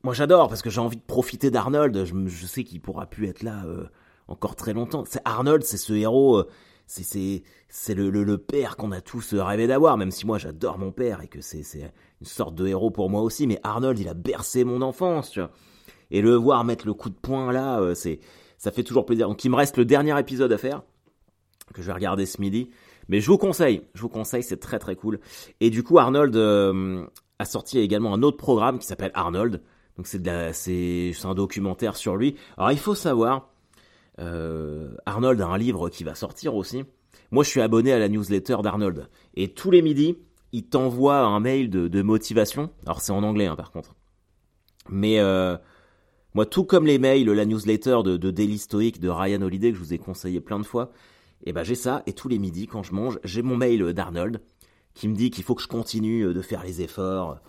moi 0.03 0.13
j'adore 0.13 0.49
parce 0.49 0.61
que 0.61 0.69
j'ai 0.69 0.81
envie 0.81 0.97
de 0.97 1.01
profiter 1.01 1.49
d'Arnold. 1.49 2.03
Je, 2.03 2.45
sais 2.45 2.65
qu'il 2.65 2.81
pourra 2.81 3.05
plus 3.05 3.29
être 3.29 3.41
là 3.41 3.63
euh, 3.67 3.85
encore 4.27 4.57
très 4.57 4.73
longtemps. 4.73 5.05
C'est 5.07 5.21
Arnold, 5.23 5.63
c'est 5.63 5.77
ce 5.77 5.93
héros, 5.93 6.43
c'est 6.91 7.03
c'est 7.03 7.43
c'est 7.69 7.93
le, 7.95 8.09
le, 8.09 8.37
père 8.37 8.75
qu'on 8.75 8.91
a 8.91 8.99
tous 8.99 9.33
rêvé 9.33 9.65
d'avoir. 9.65 9.95
Même 9.95 10.11
si 10.11 10.25
moi 10.25 10.37
j'adore 10.37 10.77
mon 10.77 10.91
père 10.91 11.21
et 11.21 11.29
que 11.29 11.39
c'est 11.39 11.63
une 12.19 12.27
sorte 12.27 12.53
de 12.53 12.67
héros 12.67 12.91
pour 12.91 13.09
moi 13.09 13.21
aussi. 13.21 13.47
Mais 13.47 13.59
Arnold, 13.63 13.97
il 13.97 14.09
a 14.09 14.13
bercé 14.13 14.65
mon 14.65 14.81
enfance, 14.81 15.31
tu 15.31 15.39
vois. 15.39 15.51
Et 16.11 16.21
le 16.21 16.35
voir 16.35 16.65
mettre 16.65 16.85
le 16.85 16.93
coup 16.93 17.09
de 17.09 17.15
poing 17.15 17.53
là, 17.53 17.79
euh, 17.79 17.95
c'est 17.95 18.19
ça 18.57 18.71
fait 18.71 18.83
toujours 18.83 19.05
plaisir. 19.05 19.29
Donc 19.29 19.43
il 19.45 19.49
me 19.49 19.55
reste 19.55 19.77
le 19.77 19.85
dernier 19.85 20.19
épisode 20.19 20.51
à 20.51 20.57
faire 20.57 20.81
que 21.73 21.81
je 21.81 21.87
vais 21.87 21.93
regarder 21.93 22.25
ce 22.25 22.41
midi. 22.41 22.69
Mais 23.07 23.21
je 23.21 23.27
vous 23.27 23.37
conseille, 23.37 23.83
je 23.93 24.01
vous 24.01 24.09
conseille, 24.09 24.43
c'est 24.43 24.59
très 24.59 24.77
très 24.77 24.97
cool. 24.97 25.21
Et 25.61 25.69
du 25.69 25.83
coup, 25.83 25.97
Arnold 25.97 26.35
a 26.35 27.45
sorti 27.45 27.79
également 27.79 28.13
un 28.13 28.21
autre 28.21 28.37
programme 28.37 28.79
qui 28.79 28.85
s'appelle 28.85 29.11
Arnold. 29.13 29.61
Donc 29.95 30.07
c'est 30.07 30.51
c'est 30.51 31.25
un 31.25 31.35
documentaire 31.35 31.95
sur 31.95 32.17
lui. 32.17 32.35
Alors 32.57 32.73
il 32.73 32.79
faut 32.79 32.95
savoir, 32.95 33.37
euh, 33.37 33.43
Arnold 35.05 35.41
a 35.41 35.47
un 35.47 35.57
livre 35.57 35.89
qui 35.89 36.03
va 36.03 36.15
sortir 36.15 36.55
aussi. 36.55 36.83
Moi 37.31 37.43
je 37.43 37.49
suis 37.49 37.61
abonné 37.61 37.91
à 37.91 37.99
la 37.99 38.09
newsletter 38.09 38.57
d'Arnold 38.61 39.07
et 39.35 39.49
tous 39.49 39.71
les 39.71 39.81
midis 39.81 40.17
il 40.53 40.63
t'envoie 40.63 41.19
un 41.19 41.39
mail 41.39 41.69
de, 41.69 42.01
motivation. 42.01 42.69
Alors 42.85 43.01
c'est 43.01 43.13
en 43.13 43.23
anglais 43.23 43.47
hein, 43.47 43.55
par 43.55 43.71
contre. 43.71 43.95
Mais 44.89 45.19
euh, 45.19 45.57
moi 46.33 46.45
tout 46.45 46.65
comme 46.65 46.85
les 46.85 46.99
mails, 46.99 47.29
la 47.29 47.45
newsletter 47.45 47.99
de, 48.03 48.17
de 48.17 48.31
Daily 48.31 48.57
Stoic 48.57 48.99
de 48.99 49.09
Ryan 49.09 49.41
Holiday 49.41 49.71
que 49.71 49.77
je 49.77 49.83
vous 49.83 49.93
ai 49.93 49.97
conseillé 49.97 50.41
plein 50.41 50.59
de 50.59 50.65
fois, 50.65 50.91
et 51.43 51.49
eh 51.49 51.53
ben 51.53 51.63
j'ai 51.63 51.75
ça 51.75 52.03
et 52.05 52.13
tous 52.13 52.27
les 52.27 52.37
midis 52.37 52.67
quand 52.67 52.83
je 52.83 52.93
mange 52.93 53.19
j'ai 53.23 53.41
mon 53.41 53.57
mail 53.57 53.93
d'Arnold 53.93 54.41
qui 54.93 55.07
me 55.07 55.15
dit 55.15 55.31
qu'il 55.31 55.43
faut 55.43 55.55
que 55.55 55.63
je 55.63 55.67
continue 55.67 56.33
de 56.33 56.41
faire 56.41 56.63
les 56.63 56.81
efforts 56.81 57.41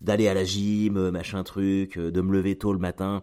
d'aller 0.00 0.28
à 0.28 0.34
la 0.34 0.44
gym, 0.44 0.96
euh, 0.96 1.10
machin 1.10 1.42
truc, 1.42 1.98
euh, 1.98 2.10
de 2.10 2.20
me 2.20 2.32
lever 2.32 2.56
tôt 2.56 2.72
le 2.72 2.78
matin. 2.78 3.22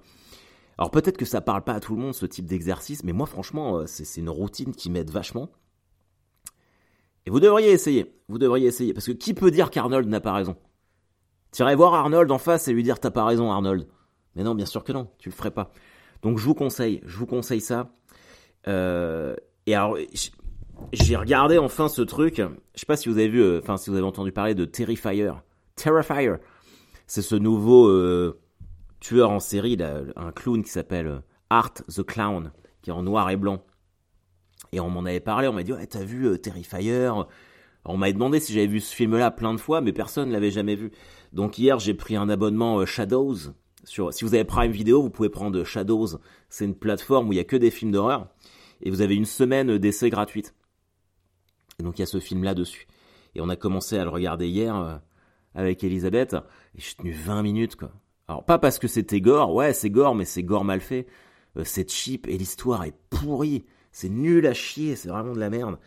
Alors 0.78 0.92
peut-être 0.92 1.18
que 1.18 1.26
ça 1.26 1.42
parle 1.42 1.64
pas 1.64 1.74
à 1.74 1.80
tout 1.80 1.96
le 1.96 2.02
monde 2.02 2.14
ce 2.14 2.26
type 2.26 2.46
d'exercice, 2.46 3.04
mais 3.04 3.14
moi 3.14 3.26
franchement, 3.26 3.78
euh, 3.78 3.86
c'est 3.88 4.20
une 4.20 4.30
routine 4.30 4.74
qui 4.74 4.90
m'aide 4.90 5.10
vachement. 5.10 5.50
Et 7.26 7.30
vous 7.30 7.40
devriez 7.40 7.72
essayer, 7.72 8.20
vous 8.28 8.38
devriez 8.38 8.68
essayer, 8.68 8.94
parce 8.94 9.06
que 9.06 9.12
qui 9.12 9.34
peut 9.34 9.52
dire 9.52 9.72
qu'Arnold 9.72 10.08
n'a 10.08 10.20
pas 10.20 10.34
raison? 10.34 10.56
T'irais 11.52 11.76
voir 11.76 11.94
Arnold 11.94 12.30
en 12.32 12.38
face 12.38 12.68
et 12.68 12.74
lui 12.74 12.84
dire 12.84 13.00
t'as 13.00 13.12
pas 13.12 13.26
raison 13.26 13.52
Arnold. 13.52 13.88
Mais 14.36 14.44
non, 14.44 14.54
bien 14.54 14.66
sûr 14.66 14.84
que 14.84 14.92
non, 14.92 15.10
tu 15.18 15.30
le 15.30 15.36
ferais 15.36 15.52
pas. 15.52 15.72
Donc 16.22 16.38
je 16.38 16.46
vous 16.46 16.56
conseille, 16.56 17.02
je 17.06 17.18
vous 17.18 17.26
conseille 17.26 17.62
ça. 17.62 17.96
et 18.68 19.74
alors, 19.74 19.98
j'ai 20.92 21.16
regardé 21.16 21.58
enfin 21.58 21.88
ce 21.88 22.02
truc. 22.02 22.36
Je 22.38 22.80
sais 22.80 22.86
pas 22.86 22.98
si 22.98 23.08
vous 23.08 23.18
avez 23.18 23.30
vu, 23.30 23.58
enfin 23.58 23.78
si 23.78 23.90
vous 23.90 23.96
avez 23.96 24.06
entendu 24.06 24.34
parler 24.34 24.54
de 24.54 24.66
Terrifier. 24.66 25.32
Terrifier 25.76 26.36
c'est 27.08 27.22
ce 27.22 27.36
nouveau 27.36 27.88
euh, 27.88 28.40
tueur 29.06 29.30
en 29.30 29.40
série, 29.40 29.78
un 30.16 30.32
clown 30.32 30.64
qui 30.64 30.72
s'appelle 30.72 31.08
euh, 31.08 31.20
Art 31.52 31.74
the 31.74 32.02
Clown, 32.02 32.52
qui 32.82 32.90
est 32.90 32.94
en 32.94 33.04
noir 33.04 33.30
et 33.30 33.38
blanc. 33.38 33.64
Et 34.72 34.80
on 34.80 34.90
m'en 34.90 35.06
avait 35.06 35.20
parlé, 35.20 35.48
on 35.48 35.54
m'a 35.54 35.62
dit 35.62 35.74
ouais 35.74 35.86
t'as 35.86 36.04
vu 36.04 36.28
euh, 36.28 36.38
Terrifier? 36.38 37.12
On 37.86 37.98
m'avait 37.98 38.14
demandé 38.14 38.40
si 38.40 38.52
j'avais 38.52 38.66
vu 38.66 38.80
ce 38.80 38.96
film-là 38.96 39.30
plein 39.30 39.54
de 39.54 39.60
fois, 39.60 39.80
mais 39.80 39.94
personne 39.94 40.30
ne 40.30 40.34
l'avait 40.34 40.50
jamais 40.50 40.74
vu. 40.74 40.92
Donc 41.34 41.60
hier 41.60 41.78
j'ai 41.78 41.94
pris 41.94 42.16
un 42.16 42.30
abonnement 42.30 42.80
euh, 42.80 42.86
Shadows. 42.88 43.54
Si 43.84 44.02
vous 44.02 44.34
avez 44.34 44.44
Prime 44.44 44.72
Video, 44.72 45.04
vous 45.04 45.12
pouvez 45.12 45.30
prendre 45.30 45.64
Shadows. 45.64 46.18
C'est 46.50 46.66
une 46.66 46.74
plateforme 46.74 47.30
où 47.30 47.34
il 47.34 47.36
y 47.36 47.40
a 47.40 47.44
que 47.44 47.58
des 47.58 47.70
films 47.70 47.92
d'horreur 47.92 48.30
et 48.82 48.90
vous 48.90 49.02
avez 49.02 49.14
une 49.14 49.26
semaine 49.26 49.78
d'essai 49.78 50.10
gratuite. 50.10 50.56
Et 51.80 51.84
donc 51.84 52.00
il 52.00 52.02
y 52.02 52.04
a 52.04 52.08
ce 52.08 52.20
film-là 52.20 52.56
dessus. 52.56 52.88
Et 53.36 53.42
on 53.42 53.50
a 53.50 53.56
commencé 53.56 54.00
à 54.00 54.04
le 54.04 54.10
regarder 54.10 54.48
hier 54.48 54.76
euh, 54.76 54.98
avec 55.54 55.84
Elisabeth. 55.84 56.34
Et 56.74 56.82
j'ai 56.82 56.96
tenu 56.96 57.12
20 57.12 57.44
minutes 57.44 57.76
quoi. 57.76 57.92
Alors 58.28 58.44
pas 58.44 58.58
parce 58.58 58.80
que 58.80 58.88
c'était 58.88 59.22
gore, 59.22 59.54
ouais 59.54 59.74
c'est 59.74 59.90
gore, 59.90 60.16
mais 60.16 60.26
c'est 60.26 60.44
gore 60.44 60.66
mal 60.66 60.82
fait. 60.82 61.08
Euh, 61.58 61.64
c'est 61.64 61.90
cheap 61.90 62.28
et 62.28 62.38
l'histoire 62.38 62.84
est 62.84 62.96
pourrie. 63.10 63.66
C'est 63.92 64.10
nul 64.10 64.46
à 64.48 64.54
chier, 64.54 64.96
c'est 64.96 65.10
vraiment 65.10 65.34
de 65.34 65.40
la 65.40 65.50
merde. 65.50 65.78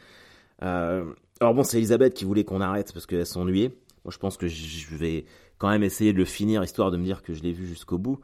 Euh, 0.63 1.13
alors 1.41 1.55
bon, 1.55 1.63
c'est 1.63 1.79
Elisabeth 1.79 2.15
qui 2.15 2.25
voulait 2.25 2.45
qu'on 2.45 2.61
arrête 2.61 2.93
parce 2.93 3.07
qu'elle 3.07 3.27
s'ennuyait. 3.27 3.69
Moi, 4.05 4.13
je 4.13 4.19
pense 4.19 4.37
que 4.37 4.47
je 4.47 4.97
vais 4.97 5.27
quand 5.59 5.69
même 5.69 5.83
essayer 5.83 6.13
de 6.13 6.19
le 6.19 6.25
finir 6.25 6.63
histoire 6.63 6.91
de 6.91 6.97
me 6.97 7.05
dire 7.05 7.23
que 7.23 7.35
je 7.35 7.43
l'ai 7.43 7.53
vu 7.53 7.67
jusqu'au 7.67 7.99
bout. 7.99 8.21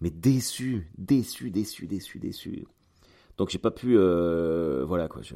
Mais 0.00 0.10
déçu, 0.10 0.90
déçu, 0.96 1.50
déçu, 1.50 1.86
déçu, 1.86 2.18
déçu. 2.18 2.64
Donc 3.36 3.50
j'ai 3.50 3.58
pas 3.58 3.70
pu, 3.70 3.96
euh, 3.96 4.84
voilà 4.86 5.08
quoi, 5.08 5.22
je... 5.22 5.34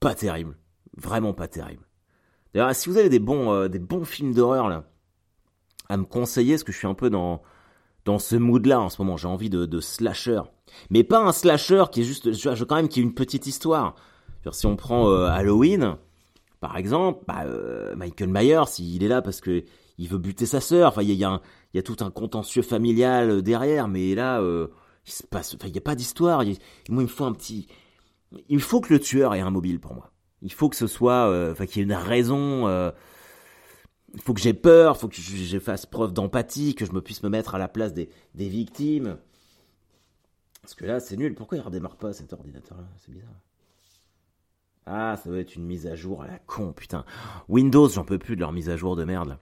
pas 0.00 0.14
terrible, 0.14 0.56
vraiment 0.96 1.32
pas 1.32 1.48
terrible. 1.48 1.86
D'ailleurs, 2.52 2.74
si 2.74 2.88
vous 2.88 2.96
avez 2.96 3.08
des 3.08 3.18
bons, 3.18 3.68
des 3.68 3.78
bons 3.78 4.04
films 4.04 4.34
d'horreur 4.34 4.68
là 4.68 4.84
à 5.88 5.96
me 5.96 6.04
conseiller, 6.04 6.54
parce 6.54 6.64
que 6.64 6.72
je 6.72 6.78
suis 6.78 6.86
un 6.86 6.94
peu 6.94 7.10
dans 7.10 7.42
dans 8.06 8.18
ce 8.18 8.36
mood-là 8.36 8.80
en 8.80 8.88
ce 8.88 9.02
moment. 9.02 9.18
J'ai 9.18 9.28
envie 9.28 9.50
de, 9.50 9.66
de, 9.66 9.80
slasher, 9.80 10.40
mais 10.88 11.04
pas 11.04 11.18
un 11.18 11.32
slasher 11.32 11.84
qui 11.92 12.00
est 12.00 12.04
juste, 12.04 12.32
je 12.32 12.48
veux 12.48 12.64
quand 12.64 12.76
même 12.76 12.88
qui 12.88 13.00
est 13.00 13.02
une 13.02 13.14
petite 13.14 13.46
histoire. 13.46 13.94
si 14.52 14.64
on 14.64 14.76
prend 14.76 15.10
euh, 15.10 15.26
Halloween, 15.26 15.96
par 16.60 16.78
exemple, 16.78 17.24
bah, 17.26 17.42
euh, 17.44 17.94
Michael 17.96 18.30
Myers, 18.30 18.78
il 18.78 19.02
est 19.02 19.08
là 19.08 19.20
parce 19.20 19.40
que 19.40 19.64
il 19.98 20.08
veut 20.08 20.18
buter 20.18 20.46
sa 20.46 20.60
sœur. 20.60 20.88
Enfin, 20.88 21.02
il 21.02 21.10
y 21.12 21.24
a, 21.24 21.40
y 21.74 21.78
a, 21.78 21.82
tout 21.82 21.96
un 22.00 22.10
contentieux 22.10 22.62
familial 22.62 23.30
euh, 23.30 23.42
derrière, 23.42 23.88
mais 23.88 24.14
là, 24.14 24.40
il 24.40 25.12
se 25.12 25.24
passe, 25.24 25.54
enfin, 25.54 25.68
il 25.68 25.74
y 25.74 25.78
a 25.78 25.82
pas 25.82 25.96
d'histoire. 25.96 26.44
Moi, 26.44 26.54
il 26.88 26.94
me 27.02 27.06
faut 27.06 27.24
un 27.24 27.32
petit, 27.32 27.66
il 28.48 28.60
faut 28.60 28.80
que 28.80 28.92
le 28.92 29.00
tueur 29.00 29.34
ait 29.34 29.40
un 29.40 29.50
mobile 29.50 29.80
pour 29.80 29.94
moi. 29.94 30.12
Il 30.42 30.52
faut 30.52 30.68
que 30.68 30.76
ce 30.76 30.86
soit, 30.86 31.28
enfin, 31.50 31.66
qu'il 31.66 31.78
y 31.78 31.80
ait 31.80 31.84
une 31.84 31.92
raison 31.92 32.92
faut 34.20 34.34
que 34.34 34.40
j'ai 34.40 34.54
peur, 34.54 34.96
faut 34.96 35.08
que 35.08 35.16
je, 35.16 35.58
fasse 35.58 35.86
preuve 35.86 36.12
d'empathie, 36.12 36.74
que 36.74 36.84
je 36.86 36.92
me 36.92 37.00
puisse 37.00 37.22
me 37.22 37.28
mettre 37.28 37.54
à 37.54 37.58
la 37.58 37.68
place 37.68 37.92
des, 37.92 38.08
victimes. 38.34 39.18
Parce 40.62 40.74
que 40.74 40.84
là, 40.84 41.00
c'est 41.00 41.16
nul. 41.16 41.34
Pourquoi 41.34 41.58
il 41.58 41.60
redémarre 41.60 41.96
pas 41.96 42.12
cet 42.12 42.32
ordinateur-là? 42.32 42.88
C'est 42.98 43.12
bizarre. 43.12 43.30
Ah, 44.86 45.16
ça 45.16 45.28
doit 45.28 45.40
être 45.40 45.56
une 45.56 45.64
mise 45.64 45.86
à 45.86 45.96
jour 45.96 46.22
à 46.22 46.28
la 46.28 46.38
con, 46.38 46.72
putain. 46.72 47.04
Windows, 47.48 47.88
j'en 47.88 48.04
peux 48.04 48.18
plus 48.18 48.36
de 48.36 48.40
leur 48.40 48.52
mise 48.52 48.68
à 48.68 48.76
jour 48.76 48.96
de 48.96 49.04
merde. 49.04 49.38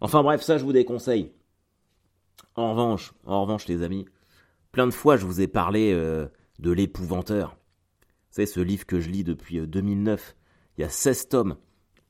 Enfin 0.00 0.22
bref, 0.22 0.42
ça, 0.42 0.58
je 0.58 0.64
vous 0.64 0.72
déconseille. 0.72 1.32
En 2.56 2.70
revanche, 2.70 3.14
en 3.24 3.42
revanche, 3.42 3.66
les 3.66 3.82
amis, 3.82 4.06
plein 4.72 4.86
de 4.86 4.92
fois, 4.92 5.16
je 5.16 5.26
vous 5.26 5.40
ai 5.40 5.46
parlé 5.46 5.92
euh, 5.92 6.26
de 6.58 6.72
l'épouvanteur. 6.72 7.56
Savez, 8.30 8.46
ce 8.46 8.60
livre 8.60 8.84
que 8.84 9.00
je 9.00 9.10
lis 9.10 9.24
depuis 9.24 9.64
2009. 9.64 10.20
Euh, 10.20 10.40
il 10.76 10.80
y 10.80 10.84
a 10.84 10.88
16 10.88 11.28
tomes. 11.28 11.56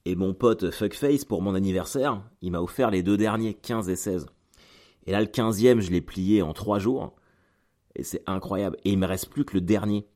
Et 0.07 0.17
mon 0.17 0.35
pote 0.35 0.71
Fuckface, 0.71 1.25
pour 1.25 1.41
mon 1.41 1.55
anniversaire, 1.55 2.23
il 2.43 2.53
m'a 2.53 2.61
offert 2.61 2.91
les 2.91 3.03
deux 3.03 3.17
derniers, 3.17 3.55
15 3.55 3.89
et 3.89 3.97
16. 3.97 4.27
Et 5.07 5.13
là, 5.13 5.21
le 5.21 5.27
15e, 5.27 5.81
je 5.81 5.91
l'ai 5.91 6.03
plié 6.03 6.43
en 6.43 6.53
trois 6.53 6.79
jours. 6.79 7.15
Et 7.97 8.03
c'est 8.03 8.23
incroyable. 8.27 8.77
Et 8.85 8.93
il 8.93 8.99
me 8.99 9.07
reste 9.07 9.31
plus 9.31 9.45
que 9.45 9.55
le 9.55 9.61
dernier. 9.63 10.07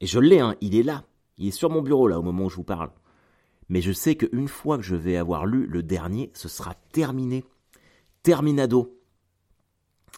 Et 0.00 0.06
je 0.06 0.18
l'ai, 0.18 0.40
hein, 0.40 0.56
il 0.60 0.74
est 0.74 0.82
là. 0.82 1.04
Il 1.38 1.48
est 1.48 1.52
sur 1.52 1.70
mon 1.70 1.82
bureau, 1.82 2.08
là, 2.08 2.18
au 2.18 2.22
moment 2.22 2.46
où 2.46 2.50
je 2.50 2.56
vous 2.56 2.64
parle. 2.64 2.90
Mais 3.68 3.80
je 3.80 3.92
sais 3.92 4.16
qu'une 4.16 4.48
fois 4.48 4.78
que 4.78 4.84
je 4.84 4.96
vais 4.96 5.16
avoir 5.16 5.46
lu 5.46 5.66
le 5.66 5.82
dernier, 5.82 6.30
ce 6.34 6.48
sera 6.48 6.74
terminé. 6.92 7.44
Terminado. 8.22 8.98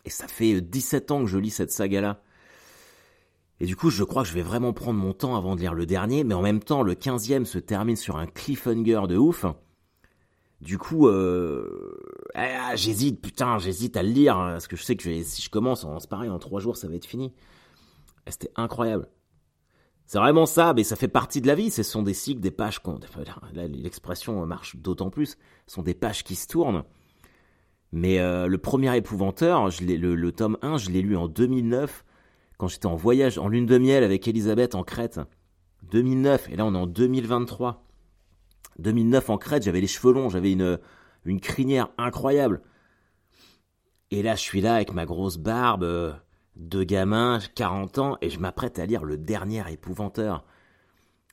Et 0.04 0.10
ça 0.10 0.26
fait 0.26 0.60
17 0.60 1.10
ans 1.10 1.20
que 1.20 1.26
je 1.26 1.38
lis 1.38 1.50
cette 1.50 1.72
saga-là. 1.72 2.22
Et 3.60 3.66
du 3.66 3.74
coup, 3.74 3.90
je 3.90 4.04
crois 4.04 4.22
que 4.22 4.28
je 4.28 4.34
vais 4.34 4.42
vraiment 4.42 4.72
prendre 4.72 4.98
mon 4.98 5.12
temps 5.12 5.36
avant 5.36 5.56
de 5.56 5.60
lire 5.60 5.74
le 5.74 5.86
dernier, 5.86 6.22
mais 6.22 6.34
en 6.34 6.42
même 6.42 6.60
temps, 6.60 6.82
le 6.82 6.94
15e 6.94 7.44
se 7.44 7.58
termine 7.58 7.96
sur 7.96 8.16
un 8.16 8.26
cliffhanger 8.26 9.02
de 9.08 9.16
ouf. 9.16 9.46
Du 10.60 10.78
coup, 10.78 11.08
euh... 11.08 11.96
Ah, 12.34 12.76
j'hésite, 12.76 13.20
putain, 13.20 13.58
j'hésite 13.58 13.96
à 13.96 14.02
le 14.02 14.10
lire, 14.10 14.36
hein, 14.36 14.52
parce 14.52 14.68
que 14.68 14.76
je 14.76 14.82
sais 14.84 14.96
que 14.96 15.22
si 15.22 15.42
je 15.42 15.50
commence, 15.50 15.86
c'est 15.98 16.10
pareil, 16.10 16.30
en 16.30 16.38
trois 16.38 16.60
jours, 16.60 16.76
ça 16.76 16.88
va 16.88 16.94
être 16.94 17.06
fini. 17.06 17.32
C'était 18.26 18.50
incroyable. 18.56 19.08
C'est 20.06 20.18
vraiment 20.18 20.46
ça, 20.46 20.72
mais 20.74 20.84
ça 20.84 20.96
fait 20.96 21.08
partie 21.08 21.40
de 21.40 21.46
la 21.46 21.54
vie. 21.54 21.70
Ce 21.70 21.82
sont 21.82 22.02
des 22.02 22.14
cycles, 22.14 22.40
des 22.40 22.50
pages. 22.50 22.80
Là, 23.54 23.68
l'expression 23.68 24.44
marche 24.46 24.76
d'autant 24.76 25.10
plus. 25.10 25.36
Ce 25.66 25.74
sont 25.74 25.82
des 25.82 25.94
pages 25.94 26.24
qui 26.24 26.34
se 26.34 26.46
tournent. 26.46 26.84
Mais 27.92 28.18
euh, 28.18 28.46
le 28.46 28.58
premier 28.58 28.96
épouvanteur, 28.96 29.70
je 29.70 29.84
le, 29.84 30.14
le, 30.14 30.32
tome 30.32 30.58
1, 30.62 30.78
je 30.78 30.90
l'ai 30.90 31.02
lu 31.02 31.16
en 31.16 31.28
2009 31.28 32.04
quand 32.58 32.68
j'étais 32.68 32.86
en 32.86 32.96
voyage 32.96 33.38
en 33.38 33.48
lune 33.48 33.66
de 33.66 33.78
miel 33.78 34.04
avec 34.04 34.28
Elisabeth 34.28 34.74
en 34.74 34.84
Crète. 34.84 35.20
2009, 35.90 36.50
et 36.50 36.56
là 36.56 36.66
on 36.66 36.74
est 36.74 36.78
en 36.78 36.86
2023. 36.86 37.88
2009 38.78 39.30
en 39.30 39.38
Crète, 39.38 39.62
j'avais 39.64 39.80
les 39.80 39.86
cheveux 39.86 40.12
longs, 40.12 40.28
j'avais 40.28 40.52
une, 40.52 40.78
crinière 41.40 41.90
incroyable. 41.98 42.62
Et 44.10 44.22
là, 44.22 44.34
je 44.34 44.40
suis 44.40 44.60
là 44.60 44.76
avec 44.76 44.92
ma 44.92 45.04
grosse 45.04 45.36
barbe, 45.36 45.82
euh, 45.82 46.12
de 46.56 46.82
gamin, 46.82 47.40
40 47.54 47.98
ans, 47.98 48.18
et 48.20 48.30
je 48.30 48.38
m'apprête 48.38 48.78
à 48.78 48.86
lire 48.86 49.04
le 49.04 49.18
dernier 49.18 49.62
épouvanteur. 49.70 50.44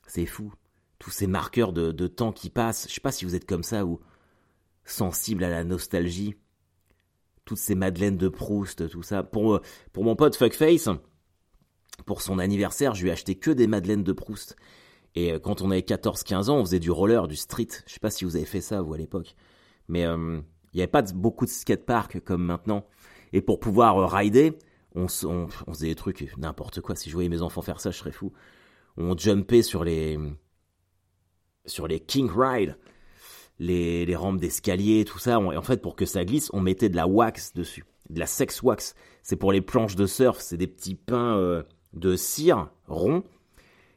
C'est 0.06 0.26
fou. 0.26 0.52
Tous 0.98 1.10
ces 1.10 1.26
marqueurs 1.26 1.72
de, 1.72 1.92
de, 1.92 2.06
temps 2.06 2.32
qui 2.32 2.50
passent. 2.50 2.86
Je 2.88 2.94
sais 2.94 3.00
pas 3.00 3.12
si 3.12 3.24
vous 3.24 3.34
êtes 3.34 3.46
comme 3.46 3.62
ça 3.62 3.84
ou 3.84 4.00
sensible 4.84 5.44
à 5.44 5.50
la 5.50 5.64
nostalgie. 5.64 6.36
Toutes 7.44 7.58
ces 7.58 7.74
Madeleines 7.74 8.16
de 8.16 8.28
Proust, 8.28 8.88
tout 8.88 9.02
ça. 9.02 9.22
Pour, 9.22 9.56
euh, 9.56 9.62
pour 9.92 10.04
mon 10.04 10.16
pote 10.16 10.36
Fuckface, 10.36 10.88
pour 12.04 12.22
son 12.22 12.38
anniversaire, 12.38 12.94
je 12.94 13.02
lui 13.02 13.08
ai 13.08 13.12
acheté 13.12 13.34
que 13.34 13.50
des 13.50 13.66
madeleines 13.66 14.04
de 14.04 14.12
Proust. 14.12 14.56
Et 15.16 15.32
euh, 15.32 15.38
quand 15.38 15.62
on 15.62 15.70
avait 15.70 15.80
14-15 15.80 16.50
ans, 16.50 16.58
on 16.58 16.64
faisait 16.64 16.78
du 16.78 16.90
roller, 16.90 17.26
du 17.26 17.36
street. 17.36 17.68
Je 17.86 17.94
sais 17.94 18.00
pas 18.00 18.10
si 18.10 18.24
vous 18.24 18.36
avez 18.36 18.44
fait 18.44 18.60
ça, 18.60 18.82
vous, 18.82 18.94
à 18.94 18.98
l'époque. 18.98 19.34
Mais 19.88 20.04
euh, 20.04 20.40
il 20.72 20.76
n'y 20.76 20.82
avait 20.82 20.90
pas 20.90 21.02
beaucoup 21.02 21.46
de 21.46 21.50
skateparks 21.50 22.20
comme 22.20 22.44
maintenant. 22.44 22.86
Et 23.32 23.40
pour 23.40 23.58
pouvoir 23.58 23.98
euh, 23.98 24.06
rider, 24.06 24.58
on, 24.94 25.08
faisait 25.08 25.88
des 25.88 25.94
trucs, 25.94 26.36
n'importe 26.36 26.80
quoi. 26.80 26.94
Si 26.94 27.08
je 27.08 27.14
voyais 27.14 27.28
mes 27.28 27.42
enfants 27.42 27.62
faire 27.62 27.80
ça, 27.80 27.90
je 27.90 27.98
serais 27.98 28.12
fou. 28.12 28.32
On 28.98 29.16
jumpait 29.16 29.62
sur 29.62 29.84
les, 29.84 30.18
sur 31.64 31.86
les 31.86 32.00
King 32.00 32.30
Ride, 32.30 32.78
les, 33.58 34.06
les 34.06 34.16
rampes 34.16 34.40
d'escalier, 34.40 35.04
tout 35.04 35.18
ça. 35.18 35.32
et 35.32 35.56
en 35.56 35.62
fait, 35.62 35.82
pour 35.82 35.96
que 35.96 36.06
ça 36.06 36.24
glisse, 36.24 36.50
on 36.52 36.60
mettait 36.60 36.88
de 36.88 36.96
la 36.96 37.06
wax 37.06 37.52
dessus. 37.54 37.84
De 38.10 38.20
la 38.20 38.26
sex 38.26 38.62
wax. 38.62 38.94
C'est 39.22 39.36
pour 39.36 39.50
les 39.50 39.60
planches 39.60 39.96
de 39.96 40.06
surf. 40.06 40.38
C'est 40.40 40.56
des 40.56 40.66
petits 40.66 40.94
pains 40.94 41.64
de 41.94 42.16
cire 42.16 42.68
rond 42.88 43.24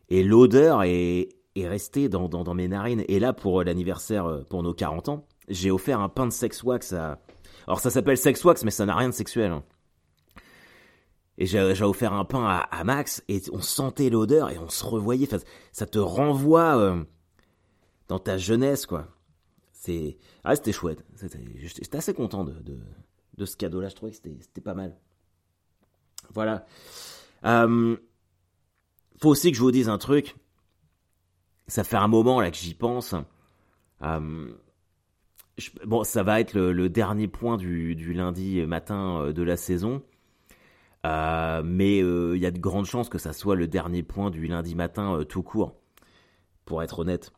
et 0.09 0.23
l'odeur 0.23 0.83
est, 0.83 1.29
est 1.55 1.67
restée 1.67 2.09
dans, 2.09 2.53
mes 2.53 2.67
narines. 2.67 3.03
Et 3.07 3.19
là, 3.19 3.33
pour 3.33 3.63
l'anniversaire, 3.63 4.25
euh, 4.25 4.43
pour 4.43 4.63
nos 4.63 4.73
40 4.73 5.09
ans, 5.09 5.27
j'ai 5.47 5.71
offert 5.71 5.99
un 5.99 6.09
pain 6.09 6.25
de 6.25 6.31
sex 6.31 6.63
wax 6.63 6.93
à... 6.93 7.19
Alors 7.67 7.79
ça 7.79 7.89
s'appelle 7.89 8.17
sex 8.17 8.43
wax, 8.43 8.63
mais 8.63 8.71
ça 8.71 8.85
n'a 8.85 8.95
rien 8.95 9.09
de 9.09 9.13
sexuel. 9.13 9.51
Hein. 9.51 9.63
Et 11.37 11.45
j'ai 11.45 11.83
offert 11.83 12.13
un 12.13 12.25
pain 12.25 12.45
à, 12.69 12.83
Max 12.83 13.23
et 13.29 13.41
on 13.53 13.61
sentait 13.61 14.09
l'odeur 14.09 14.49
et 14.49 14.57
on 14.57 14.67
se 14.67 14.83
revoyait. 14.83 15.29
Ça 15.71 15.85
te 15.85 15.97
renvoie 15.97 16.77
euh, 16.77 17.01
dans 18.09 18.19
ta 18.19 18.37
jeunesse, 18.37 18.85
quoi. 18.85 19.07
C'est 19.71 20.17
ah 20.43 20.57
c'était 20.57 20.73
chouette. 20.73 21.05
J'étais 21.55 21.95
assez 21.95 22.13
content 22.13 22.43
de, 22.43 22.51
de, 22.51 22.77
de 23.37 23.45
ce 23.45 23.55
cadeau-là. 23.55 23.87
Je 23.87 23.95
trouvais 23.95 24.11
que 24.11 24.17
c'était 24.17 24.59
pas 24.59 24.73
mal. 24.73 24.97
Voilà. 26.33 26.65
Euh, 27.45 27.97
faut 29.21 29.29
aussi 29.29 29.51
que 29.51 29.57
je 29.57 29.61
vous 29.61 29.71
dise 29.71 29.89
un 29.89 29.97
truc. 29.97 30.35
Ça 31.67 31.83
fait 31.83 31.97
un 31.97 32.07
moment 32.07 32.41
là 32.41 32.51
que 32.51 32.57
j'y 32.57 32.73
pense. 32.73 33.15
Euh, 34.01 34.51
bon, 35.85 36.03
ça 36.03 36.23
va 36.23 36.39
être 36.39 36.53
le, 36.53 36.89
dernier 36.89 37.27
point 37.27 37.57
du, 37.57 38.13
lundi 38.13 38.65
matin 38.65 39.21
euh, 39.21 39.33
de 39.33 39.43
la 39.43 39.57
saison. 39.57 40.01
mais 41.03 41.97
il 41.99 42.39
y 42.39 42.45
a 42.45 42.51
de 42.51 42.59
grandes 42.59 42.85
chances 42.85 43.09
que 43.09 43.17
ça 43.17 43.33
soit 43.33 43.55
le 43.55 43.67
dernier 43.67 44.03
point 44.03 44.29
du 44.31 44.47
lundi 44.47 44.75
matin 44.75 45.23
tout 45.27 45.43
court. 45.43 45.75
Pour 46.65 46.83
être 46.83 46.99
honnête. 46.99 47.31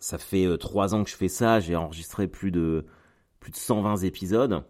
Ça 0.00 0.18
fait 0.18 0.56
trois 0.58 0.94
ans 0.94 1.02
que 1.02 1.10
je 1.10 1.16
fais 1.16 1.28
ça. 1.28 1.58
J'ai 1.58 1.74
enregistré 1.74 2.28
plus 2.28 2.52
de, 2.52 2.86
plus 3.40 3.50
de 3.50 3.56
120 3.56 3.98
épisodes. 3.98 4.64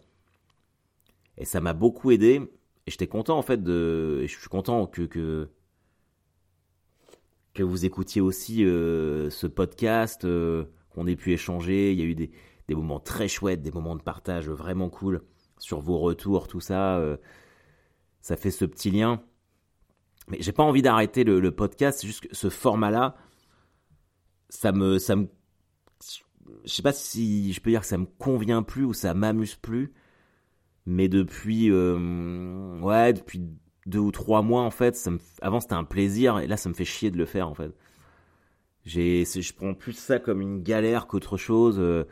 Et 1.37 1.45
ça 1.45 1.61
m'a 1.61 1.73
beaucoup 1.73 2.11
aidé. 2.11 2.41
Et 2.89 2.91
j'étais 2.91 3.05
content 3.05 3.37
en 3.37 3.43
fait 3.43 3.61
de. 3.61 4.25
je 4.25 4.35
suis 4.35 4.49
content 4.49 4.87
que, 4.87 5.47
vous 7.59 7.85
écoutiez 7.85 8.19
aussi 8.19 8.65
euh, 8.65 9.29
ce 9.29 9.45
podcast, 9.45 10.25
euh, 10.25 10.65
qu'on 10.89 11.05
ait 11.05 11.15
pu 11.15 11.31
échanger. 11.31 11.91
Il 11.91 11.99
y 11.99 12.01
a 12.01 12.05
eu 12.05 12.15
des, 12.15 12.31
moments 12.69 12.99
très 12.99 13.27
chouettes, 13.27 13.61
des 13.61 13.69
moments 13.69 13.95
de 13.95 14.01
partage 14.01 14.49
vraiment 14.49 14.89
cool 14.89 15.21
sur 15.59 15.81
vos 15.81 15.99
retours, 15.99 16.47
tout 16.47 16.61
ça. 16.61 16.97
Euh, 16.97 17.17
ça 18.21 18.35
fait 18.35 18.49
ce 18.49 18.65
petit 18.65 18.89
lien. 18.89 19.21
Mais 20.27 20.41
j'ai 20.41 20.51
pas 20.51 20.63
envie 20.63 20.81
d'arrêter 20.81 21.23
le, 21.23 21.51
podcast, 21.51 22.03
juste 22.03 22.27
que 22.27 22.35
ce 22.35 22.49
format-là, 22.49 23.17
ça 24.49 24.71
me, 24.71 24.97
ça 24.97 25.15
me, 25.15 25.27
je 26.65 26.73
sais 26.73 26.81
pas 26.81 26.93
si 26.93 27.53
je 27.53 27.61
peux 27.61 27.69
dire 27.69 27.81
que 27.81 27.85
ça 27.85 27.99
me 27.99 28.07
convient 28.17 28.63
plus 28.63 28.83
ou 28.83 28.93
ça 28.93 29.13
m'amuse 29.13 29.53
plus, 29.53 29.93
mais 30.89 31.07
depuis, 31.07 31.69
euh, 31.71 32.79
ouais, 32.81 33.13
depuis 33.13 33.41
deux 33.85 33.99
ou 33.99 34.11
trois 34.11 34.41
mois 34.41 34.61
en 34.61 34.71
fait, 34.71 34.95
ça 34.95 35.11
avant 35.41 35.59
c'était 35.59 35.73
un 35.75 35.83
plaisir 35.83 36.39
et 36.39 36.47
là 36.47 36.57
ça 36.57 36.67
me 36.67 36.73
fait 36.73 36.85
chier 36.85 37.11
de 37.11 37.17
le 37.17 37.25
faire 37.25 37.47
en 37.47 37.53
fait. 37.53 37.71
J'ai, 38.85 39.23
je 39.23 39.53
prends 39.53 39.75
plus 39.75 39.93
ça 39.93 40.19
comme 40.19 40.41
une 40.41 40.63
galère 40.63 41.05
qu'autre 41.05 41.37
chose. 41.37 41.77
Euh, 41.79 42.05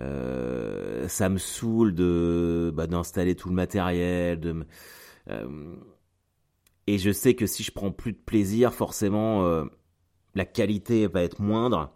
euh, 0.00 1.06
ça 1.06 1.28
me 1.28 1.38
saoule 1.38 1.94
de 1.94 2.72
bah, 2.74 2.88
d'installer 2.88 3.36
tout 3.36 3.48
le 3.48 3.54
matériel, 3.54 4.40
de 4.40 4.66
et 6.88 6.98
je 6.98 7.12
sais 7.12 7.34
que 7.34 7.46
si 7.46 7.62
je 7.62 7.70
prends 7.70 7.92
plus 7.92 8.12
de 8.12 8.18
plaisir, 8.18 8.74
forcément, 8.74 9.64
la 10.34 10.44
qualité 10.44 11.06
va 11.06 11.22
être 11.22 11.40
moindre. 11.40 11.94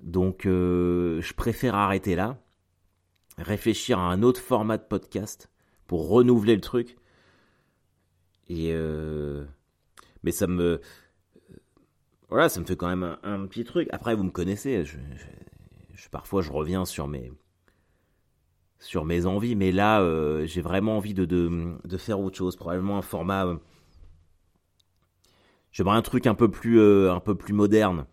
Donc, 0.00 0.42
je 0.44 1.34
préfère 1.34 1.74
arrêter 1.74 2.14
là, 2.14 2.38
réfléchir 3.38 3.98
à 3.98 4.10
un 4.10 4.22
autre 4.22 4.40
format 4.40 4.78
de 4.78 4.84
podcast 4.84 5.50
pour 5.86 6.08
renouveler 6.08 6.54
le 6.54 6.60
truc. 6.60 6.96
Et 8.48 8.74
mais 10.22 10.32
ça 10.32 10.46
me 10.46 10.80
voilà, 12.28 12.48
ça 12.48 12.60
me 12.60 12.64
fait 12.64 12.76
quand 12.76 12.88
même 12.88 13.16
un, 13.22 13.46
petit 13.46 13.64
truc. 13.64 13.88
Après, 13.92 14.14
vous 14.16 14.24
me 14.24 14.30
connaissez, 14.30 14.82
parfois 16.10 16.42
je 16.42 16.50
reviens 16.50 16.84
sur 16.84 17.08
mes 17.08 17.32
sur 18.78 19.04
mes 19.04 19.26
envies, 19.26 19.54
mais 19.54 19.72
là 19.72 20.00
euh, 20.00 20.46
j'ai 20.46 20.60
vraiment 20.60 20.98
envie 20.98 21.14
de, 21.14 21.24
de, 21.24 21.96
faire 21.96 22.20
autre 22.20 22.36
chose, 22.36 22.56
probablement 22.56 22.98
un 22.98 23.02
format. 23.02 23.46
Euh, 23.46 23.56
j'aimerais 25.72 25.96
un 25.96 26.02
truc 26.02 26.26
un 26.26 26.34
peu 26.34 26.50
plus 26.50 26.78
euh, 26.78 27.12
un 27.12 27.20
peu 27.20 27.34
plus 27.34 27.54
moderne. 27.54 28.06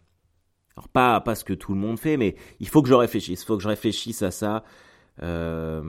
Alors 0.75 0.87
pas 0.89 1.19
pas 1.21 1.35
ce 1.35 1.43
que 1.43 1.53
tout 1.53 1.73
le 1.73 1.79
monde 1.79 1.99
fait, 1.99 2.17
mais 2.17 2.35
il 2.59 2.67
faut 2.67 2.81
que 2.81 2.89
je 2.89 2.93
réfléchisse. 2.93 3.41
Il 3.41 3.45
faut 3.45 3.57
que 3.57 3.63
je 3.63 3.67
réfléchisse 3.67 4.21
à 4.21 4.31
ça. 4.31 4.63
Et 5.21 5.81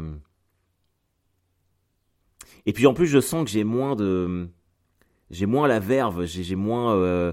puis 2.72 2.86
en 2.86 2.94
plus, 2.94 3.06
je 3.06 3.20
sens 3.20 3.44
que 3.44 3.50
j'ai 3.50 3.64
moins 3.64 3.96
de 3.96 4.48
j'ai 5.30 5.46
moins 5.46 5.68
la 5.68 5.80
verve, 5.80 6.24
j'ai 6.24 6.56
moins 6.56 7.32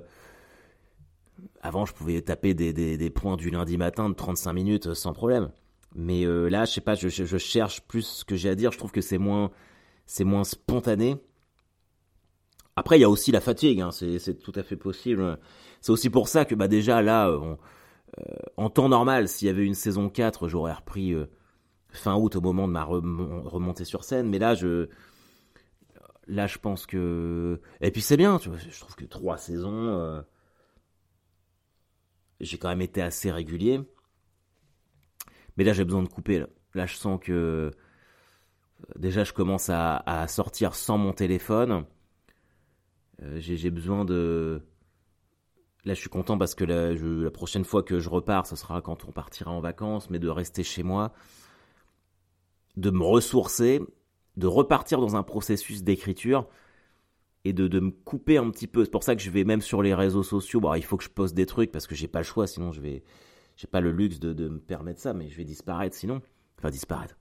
avant, 1.62 1.86
je 1.86 1.94
pouvais 1.94 2.22
taper 2.22 2.54
des, 2.54 2.74
des, 2.74 3.10
points 3.10 3.38
du 3.38 3.50
lundi 3.50 3.78
matin 3.78 4.10
de 4.10 4.16
35 4.16 4.54
minutes 4.54 4.88
euh, 4.88 4.96
sans 4.96 5.14
problème. 5.14 5.52
Mais 5.96 6.26
euh, 6.26 6.48
là, 6.48 6.66
je 6.66 6.72
sais 6.72 6.82
pas, 6.82 6.96
je, 6.96 7.38
cherche 7.38 7.82
plus 7.82 8.04
ce 8.04 8.26
que 8.26 8.36
j'ai 8.36 8.50
à 8.50 8.56
dire. 8.56 8.72
Je 8.72 8.78
trouve 8.78 8.92
que 8.92 9.02
c'est 9.02 9.18
moins, 9.18 9.52
moins 10.22 10.44
spontané. 10.44 11.18
Après, 12.76 12.98
il 12.98 13.02
y 13.02 13.04
a 13.04 13.10
aussi 13.10 13.32
la 13.32 13.42
fatigue, 13.42 13.82
hein, 13.82 13.92
c'est 13.92 14.42
tout 14.42 14.54
à 14.56 14.64
fait 14.64 14.78
possible. 14.78 15.38
C'est 15.82 15.92
aussi 15.92 16.10
pour 16.10 16.30
ça 16.30 16.46
que 16.46 16.56
bah, 16.56 16.68
déjà 16.68 17.02
là, 17.02 17.30
euh, 17.30 17.56
en 18.58 18.70
temps 18.70 18.90
normal, 18.90 19.28
s'il 19.28 19.48
y 19.48 19.52
avait 19.52 19.66
une 19.66 19.76
saison 19.76 20.10
4, 20.10 20.48
j'aurais 20.48 20.74
repris 20.74 21.14
fin 21.92 22.16
août 22.16 22.36
au 22.36 22.42
moment 22.42 22.68
de 22.68 22.74
ma 22.74 22.84
remontée 22.84 23.86
sur 23.86 24.04
scène. 24.04 24.30
Mais 24.30 24.40
là, 24.40 24.56
je, 24.56 24.90
là, 26.28 26.48
je 26.48 26.58
pense 26.58 26.86
que. 26.86 27.62
Et 27.82 27.92
puis 27.92 28.02
c'est 28.02 28.18
bien, 28.18 28.38
tu 28.38 28.50
vois, 28.50 28.58
je 28.58 28.80
trouve 28.80 28.96
que 28.96 29.06
trois 29.06 29.38
saisons 29.38 30.24
j'ai 32.42 32.58
quand 32.58 32.70
même 32.70 32.82
été 32.82 33.02
assez 33.02 33.32
régulier. 33.32 33.82
Mais 35.58 35.64
là, 35.64 35.74
j'ai 35.74 35.86
besoin 35.86 36.04
de 36.04 36.08
couper. 36.08 36.46
Là, 36.74 36.86
je 36.86 36.96
sens 36.96 37.20
que 37.22 37.32
euh, 37.32 37.72
déjà, 38.98 39.24
je 39.24 39.34
commence 39.34 39.70
à, 39.70 40.26
sortir 40.28 40.76
sans 40.76 40.98
mon 40.98 41.14
téléphone. 41.14 41.86
Euh, 43.22 43.40
j'ai 43.40 43.70
besoin 43.70 44.06
de. 44.06 44.62
Là, 45.84 45.94
je 45.94 46.00
suis 46.00 46.10
content 46.10 46.38
parce 46.38 46.54
que 46.54 46.64
la 46.64 47.32
prochaine 47.32 47.64
fois 47.64 47.84
que 47.84 48.00
je 48.00 48.10
repars, 48.10 48.46
ce 48.46 48.56
sera 48.56 48.82
quand 48.82 49.06
on 49.06 49.12
partira 49.12 49.52
en 49.52 49.62
vacances, 49.62 50.10
mais 50.10 50.20
de 50.20 50.30
rester 50.30 50.64
chez 50.64 50.84
moi, 50.84 51.12
de 52.78 52.90
me 52.90 53.04
ressourcer, 53.04 53.82
de 54.38 54.48
repartir 54.48 55.00
dans 55.00 55.16
un 55.16 55.24
processus 55.24 55.84
d'écriture 55.84 56.48
et 57.44 57.54
de, 57.54 57.80
me 57.80 57.92
couper 57.92 58.38
un 58.38 58.50
petit 58.50 58.68
peu. 58.68 58.86
C'est 58.86 58.92
pour 58.92 59.04
ça 59.04 59.16
que 59.16 59.22
je 59.22 59.30
vais 59.30 59.44
même 59.44 59.62
sur 59.62 59.82
les 59.82 59.94
réseaux 59.94 60.24
sociaux. 60.24 60.60
Bon, 60.60 60.74
il 60.76 60.84
faut 60.84 60.98
que 60.98 61.04
je 61.04 61.10
poste 61.10 61.36
des 61.36 61.46
trucs 61.46 61.72
parce 61.72 61.88
que 61.88 61.96
j'ai 61.96 62.08
pas 62.08 62.20
le 62.20 62.26
choix, 62.26 62.48
sinon 62.48 62.72
je 62.72 62.82
vais, 62.82 63.04
j'ai 63.56 63.68
pas 63.68 63.82
le 63.82 63.92
luxe 63.92 64.20
de, 64.20 64.48
me 64.48 64.60
permettre 64.60 65.00
ça, 65.00 65.14
mais 65.14 65.30
je 65.30 65.38
vais 65.38 65.44
disparaître 65.44 65.96
sinon. 65.96 66.22
Enfin, 66.60 66.70
disparaître. 66.70 67.18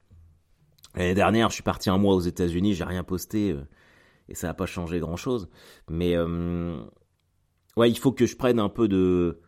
L'année 0.95 1.15
dernière, 1.15 1.49
je 1.49 1.55
suis 1.55 1.63
parti 1.63 1.89
un 1.89 1.99
mois 1.99 2.15
aux 2.15 2.21
États-Unis, 2.21 2.75
j'ai 2.75 2.85
rien 2.85 3.05
posté 3.05 3.53
euh, 3.53 3.63
et 4.29 4.35
ça 4.35 4.49
n'a 4.49 4.55
pas 4.55 4.67
changé 4.67 4.99
grand 4.99 5.17
chose. 5.17 5.49
Mais 5.89 6.17
euh, 6.17 6.83
ouais, 7.77 7.91
il 7.91 7.99
faut 7.99 8.13
que 8.13 8.27
je 8.27 8.37
prenne 8.37 8.59
un 8.59 8.69
peu 8.69 8.89
de, 8.89 9.41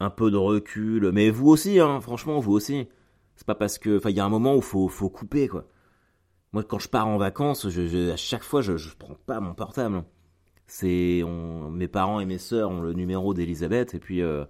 un 0.00 0.10
peu 0.10 0.30
de 0.30 0.36
recul. 0.36 1.10
Mais 1.12 1.30
vous 1.30 1.48
aussi, 1.48 1.80
hein, 1.80 2.00
franchement, 2.00 2.38
vous 2.40 2.52
aussi. 2.52 2.88
C'est 3.36 3.46
pas 3.46 3.54
parce 3.54 3.78
que, 3.78 3.98
enfin, 3.98 4.10
il 4.10 4.16
y 4.16 4.20
a 4.20 4.24
un 4.24 4.30
moment 4.30 4.56
où 4.56 4.60
faut, 4.60 4.88
faut 4.88 5.10
couper 5.10 5.48
quoi. 5.48 5.66
Moi, 6.52 6.64
quand 6.64 6.78
je 6.78 6.88
pars 6.88 7.06
en 7.06 7.18
vacances, 7.18 7.68
je, 7.68 8.10
à 8.10 8.16
chaque 8.16 8.42
fois, 8.42 8.62
je, 8.62 8.76
je 8.76 8.94
prends 8.96 9.14
pas 9.26 9.40
mon 9.40 9.54
portable. 9.54 10.04
C'est 10.66 11.22
mes 11.70 11.88
parents 11.88 12.18
et 12.20 12.24
mes 12.24 12.38
sœurs 12.38 12.70
ont 12.70 12.80
le 12.80 12.92
numéro 12.92 13.34
d'Elisabeth 13.34 13.94
et 13.94 14.00
puis 14.00 14.20
euh, 14.22 14.44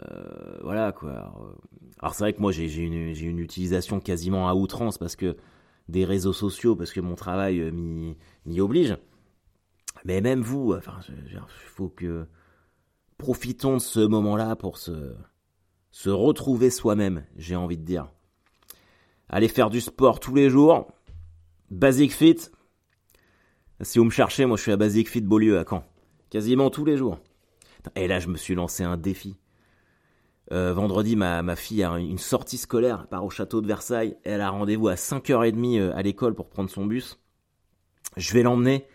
euh, 0.00 0.58
voilà 0.62 0.92
quoi. 0.92 1.32
Alors, 2.00 2.14
c'est 2.14 2.24
vrai 2.24 2.32
que 2.32 2.40
moi 2.40 2.52
j'ai 2.52 2.72
une, 2.74 2.94
une, 2.94 3.38
utilisation 3.38 4.00
quasiment 4.00 4.48
à 4.48 4.54
outrance 4.54 4.98
parce 4.98 5.14
que 5.14 5.36
des 5.88 6.04
réseaux 6.04 6.32
sociaux 6.32 6.74
parce 6.74 6.92
que 6.92 7.00
mon 7.00 7.14
travail 7.14 7.60
euh, 7.60 7.70
m'y 7.70 8.60
oblige. 8.60 8.96
Mais 10.04 10.20
même 10.20 10.40
vous, 10.40 10.74
enfin, 10.74 10.98
il 11.08 11.40
faut 11.66 11.88
que 11.88 12.26
profitons 13.18 13.74
de 13.74 13.80
ce 13.80 14.00
moment-là 14.00 14.56
pour 14.56 14.78
se 14.78 15.14
se 15.90 16.10
retrouver 16.10 16.70
soi-même. 16.70 17.24
J'ai 17.36 17.56
envie 17.56 17.78
de 17.78 17.84
dire 17.84 18.08
aller 19.28 19.48
faire 19.48 19.70
du 19.70 19.80
sport 19.80 20.20
tous 20.20 20.34
les 20.34 20.50
jours. 20.50 20.88
Basic 21.70 22.12
Fit. 22.12 22.38
Si 23.80 23.98
vous 23.98 24.04
me 24.04 24.10
cherchez, 24.10 24.46
moi 24.46 24.56
je 24.56 24.62
suis 24.62 24.72
à 24.72 24.76
Basic 24.76 25.08
Fit 25.08 25.20
Beaulieu 25.20 25.58
à 25.58 25.64
Caen. 25.68 25.84
Quasiment 26.30 26.70
tous 26.70 26.84
les 26.84 26.96
jours. 26.96 27.18
Et 27.94 28.08
là, 28.08 28.18
je 28.18 28.28
me 28.28 28.36
suis 28.36 28.54
lancé 28.54 28.82
un 28.82 28.96
défi. 28.96 29.36
Euh, 30.50 30.72
vendredi, 30.72 31.14
ma, 31.14 31.42
ma 31.42 31.56
fille 31.56 31.82
a 31.84 31.98
une 31.98 32.18
sortie 32.18 32.58
scolaire, 32.58 33.06
part 33.06 33.24
au 33.24 33.30
château 33.30 33.60
de 33.60 33.66
Versailles. 33.66 34.16
Elle 34.24 34.40
a 34.40 34.50
rendez-vous 34.50 34.88
à 34.88 34.94
5h30 34.94 35.78
euh, 35.78 35.92
à 35.94 36.02
l'école 36.02 36.34
pour 36.34 36.48
prendre 36.48 36.70
son 36.70 36.86
bus. 36.86 37.20
Je 38.16 38.32
vais 38.32 38.42
l'emmener. 38.42 38.86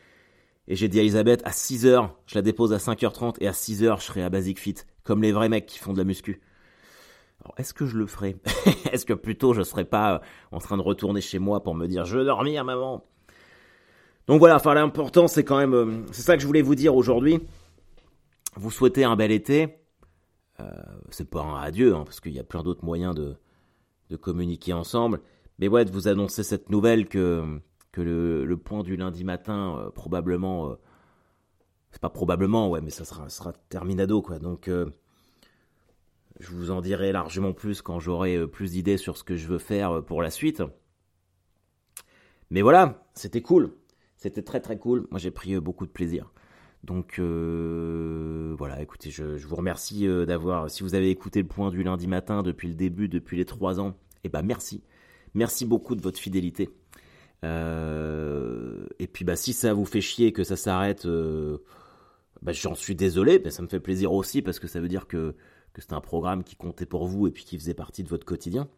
Et 0.68 0.76
j'ai 0.76 0.88
dit 0.88 1.00
à 1.00 1.02
Elisabeth, 1.02 1.42
à 1.46 1.52
6h, 1.52 2.10
je 2.26 2.36
la 2.36 2.42
dépose 2.42 2.74
à 2.74 2.78
5h30 2.78 3.36
et 3.42 3.48
à 3.48 3.52
6h, 3.52 4.00
je 4.00 4.04
serai 4.04 4.24
à 4.24 4.30
Basic 4.30 4.60
Fit. 4.60 4.76
Comme 5.04 5.22
les 5.22 5.32
vrais 5.32 5.50
mecs 5.50 5.66
qui 5.66 5.78
font 5.78 5.94
de 5.94 5.98
la 5.98 6.06
muscu. 6.06 6.42
Alors, 7.44 7.56
est-ce 7.58 7.74
que 7.74 7.86
je 7.86 7.98
le 7.98 8.06
ferai 8.06 8.38
Est-ce 8.92 9.06
que 9.06 9.14
plutôt 9.14 9.54
je 9.54 9.60
ne 9.60 9.66
serais 9.66 9.86
pas 9.86 10.22
en 10.52 10.60
train 10.60 10.78
de 10.78 10.82
retourner 10.82 11.22
chez 11.22 11.40
moi 11.40 11.62
pour 11.64 11.76
me 11.76 11.88
dire 11.88 12.06
je 12.06 12.18
veux 12.18 12.26
dormir, 12.26 12.64
maman? 12.64 13.04
Donc 14.28 14.40
voilà, 14.40 14.56
enfin 14.56 14.74
l'important 14.74 15.28
c'est 15.28 15.44
quand 15.44 15.58
même, 15.58 15.74
euh, 15.74 16.06
c'est 16.12 16.22
ça 16.22 16.36
que 16.36 16.42
je 16.42 16.48
voulais 16.48 16.62
vous 16.62 16.76
dire 16.76 16.96
aujourd'hui. 16.96 17.42
Vous 18.56 18.72
souhaitez 18.72 19.04
un 19.04 19.16
bel 19.16 19.32
été. 19.32 19.84
Euh, 20.60 20.70
c'est 21.10 21.30
pas 21.30 21.42
un 21.42 21.62
adieu, 21.62 21.96
hein, 21.96 22.04
parce 22.06 22.20
qu'il 22.20 22.34
y 22.34 22.40
a 22.40 22.44
plein 22.44 22.64
d'autres 22.64 22.86
moyens 22.86 23.16
de, 23.16 23.36
communiquer 24.22 24.74
ensemble. 24.74 25.22
Mais 25.58 25.68
ouais, 25.68 25.86
de 25.86 25.92
vous 25.92 26.08
annoncer 26.08 26.44
cette 26.44 26.70
nouvelle 26.70 27.08
que, 27.10 27.60
le, 27.98 28.56
point 28.58 28.84
du 28.84 28.96
lundi 28.96 29.24
matin, 29.24 29.80
euh, 29.80 29.90
probablement, 29.90 30.70
euh, 30.70 30.76
c'est 31.90 32.02
pas 32.02 32.12
probablement, 32.12 32.70
ouais, 32.70 32.80
mais 32.82 32.92
ça 32.92 33.06
sera, 33.06 33.28
sera 33.30 33.54
terminado, 33.70 34.22
quoi. 34.22 34.38
Donc, 34.38 34.70
je 36.40 36.50
vous 36.50 36.72
en 36.72 36.82
dirai 36.82 37.12
largement 37.12 37.54
plus 37.54 37.82
quand 37.82 38.00
j'aurai 38.00 38.36
euh, 38.36 38.48
plus 38.48 38.72
d'idées 38.72 38.98
sur 38.98 39.18
ce 39.18 39.24
que 39.24 39.36
je 39.36 39.48
veux 39.48 39.60
faire 39.60 39.92
euh, 39.92 40.02
pour 40.02 40.22
la 40.22 40.30
suite. 40.30 40.64
Mais 42.50 42.62
voilà, 42.62 43.06
c'était 43.14 43.42
cool. 43.42 43.74
C'était 44.18 44.42
très 44.42 44.60
très 44.60 44.78
cool. 44.78 45.08
Moi 45.12 45.20
j'ai 45.20 45.32
pris 45.32 45.56
euh, 45.56 45.62
beaucoup 45.62 45.86
de 45.86 45.92
plaisir. 45.92 46.32
Donc 46.84 47.18
voilà, 47.18 48.82
écoutez, 48.82 49.10
je, 49.10 49.24
vous 49.24 49.56
remercie 49.56 50.06
d'avoir, 50.28 50.70
si 50.70 50.84
vous 50.84 50.96
avez 50.96 51.10
écouté 51.12 51.42
le 51.42 51.48
point 51.48 51.70
du 51.70 51.82
lundi 51.82 52.08
matin 52.08 52.44
depuis 52.44 52.68
le 52.68 52.74
début, 52.74 53.08
depuis 53.08 53.38
les 53.38 53.46
trois 53.46 53.80
ans, 53.80 53.96
eh 54.26 54.30
ben 54.30 54.42
merci. 54.42 54.84
Merci 55.34 55.66
beaucoup 55.66 55.96
de 55.96 56.02
votre 56.02 56.20
fidélité. 56.20 56.70
et 57.42 59.08
puis 59.08 59.24
bah 59.24 59.38
si 59.38 59.54
ça 59.54 59.74
vous 59.74 59.86
fait 59.86 60.02
chier 60.02 60.34
que 60.34 60.44
ça 60.44 60.58
s'arrête, 60.58 61.08
bah, 62.42 62.52
j'en 62.52 62.76
suis 62.76 62.96
désolé, 62.96 63.42
mais 63.42 63.50
ça 63.50 63.64
me 63.64 63.70
fait 63.70 63.80
plaisir 63.80 64.12
aussi 64.12 64.42
parce 64.42 64.60
que 64.60 64.68
ça 64.68 64.82
veut 64.82 64.90
dire 64.90 65.08
que 65.08 65.36
que 65.74 65.82
c'était 65.82 65.94
un 65.94 66.02
programme 66.02 66.44
qui 66.44 66.56
comptait 66.56 66.86
pour 66.86 67.08
vous 67.08 67.28
et 67.28 67.32
puis 67.32 67.44
qui 67.44 67.58
faisait 67.58 67.74
partie 67.74 68.04
de 68.04 68.10
votre 68.10 68.26
quotidien. 68.26 68.70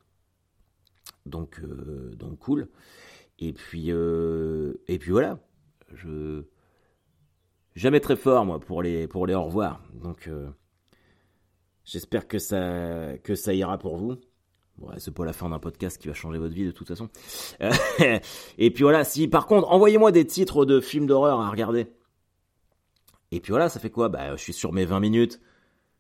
Donc, 1.25 1.59
euh, 1.59 2.13
donc 2.15 2.39
cool. 2.39 2.69
Et 3.39 3.53
puis, 3.53 3.91
euh, 3.91 4.73
et 4.87 4.97
puis 4.97 5.11
voilà. 5.11 5.39
Je 5.93 6.43
jamais 7.75 7.99
très 7.99 8.15
fort 8.15 8.45
moi 8.45 8.59
pour 8.59 8.81
les 8.81 9.07
pour 9.07 9.27
les 9.27 9.35
au 9.35 9.43
revoir. 9.43 9.81
Donc, 9.93 10.27
euh, 10.27 10.49
j'espère 11.83 12.27
que 12.27 12.39
ça 12.39 13.17
que 13.23 13.35
ça 13.35 13.53
ira 13.53 13.77
pour 13.77 13.97
vous. 13.97 14.15
Ouais, 14.79 14.95
c'est 14.97 15.13
pas 15.13 15.23
la 15.23 15.33
fin 15.33 15.49
d'un 15.49 15.59
podcast 15.59 15.97
qui 15.97 16.07
va 16.07 16.13
changer 16.13 16.37
votre 16.37 16.53
vie 16.53 16.65
de 16.65 16.71
toute 16.71 16.87
façon. 16.87 17.09
et 18.57 18.71
puis 18.71 18.83
voilà, 18.83 19.03
si 19.03 19.27
par 19.27 19.47
contre, 19.47 19.69
envoyez-moi 19.71 20.11
des 20.11 20.25
titres 20.25 20.65
de 20.65 20.81
films 20.81 21.07
d'horreur 21.07 21.39
à 21.39 21.49
regarder. 21.49 21.87
Et 23.31 23.39
puis 23.39 23.51
voilà, 23.51 23.69
ça 23.69 23.79
fait 23.79 23.89
quoi? 23.89 24.09
Bah, 24.09 24.35
je 24.35 24.41
suis 24.41 24.53
sur 24.53 24.73
mes 24.73 24.85
20 24.85 24.99
minutes. 24.99 25.41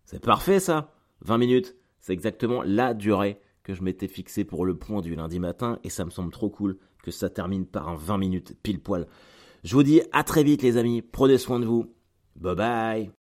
C'est 0.05 0.23
parfait 0.23 0.59
ça 0.59 0.91
20 1.21 1.37
minutes. 1.37 1.75
C'est 1.99 2.13
exactement 2.13 2.61
la 2.63 2.93
durée 2.93 3.39
que 3.63 3.73
je 3.73 3.83
m'étais 3.83 4.07
fixé 4.07 4.43
pour 4.43 4.65
le 4.65 4.77
point 4.77 5.01
du 5.01 5.15
lundi 5.15 5.39
matin 5.39 5.79
et 5.83 5.89
ça 5.89 6.05
me 6.05 6.11
semble 6.11 6.31
trop 6.31 6.49
cool 6.49 6.77
que 7.03 7.11
ça 7.11 7.29
termine 7.29 7.65
par 7.65 7.89
un 7.89 7.95
20 7.95 8.17
minutes 8.17 8.57
pile 8.61 8.79
poil. 8.79 9.07
Je 9.63 9.75
vous 9.75 9.83
dis 9.83 10.01
à 10.11 10.23
très 10.23 10.43
vite 10.43 10.61
les 10.61 10.77
amis, 10.77 11.01
prenez 11.01 11.39
soin 11.39 11.59
de 11.59 11.65
vous. 11.65 11.91
Bye 12.35 12.55
bye 12.55 13.24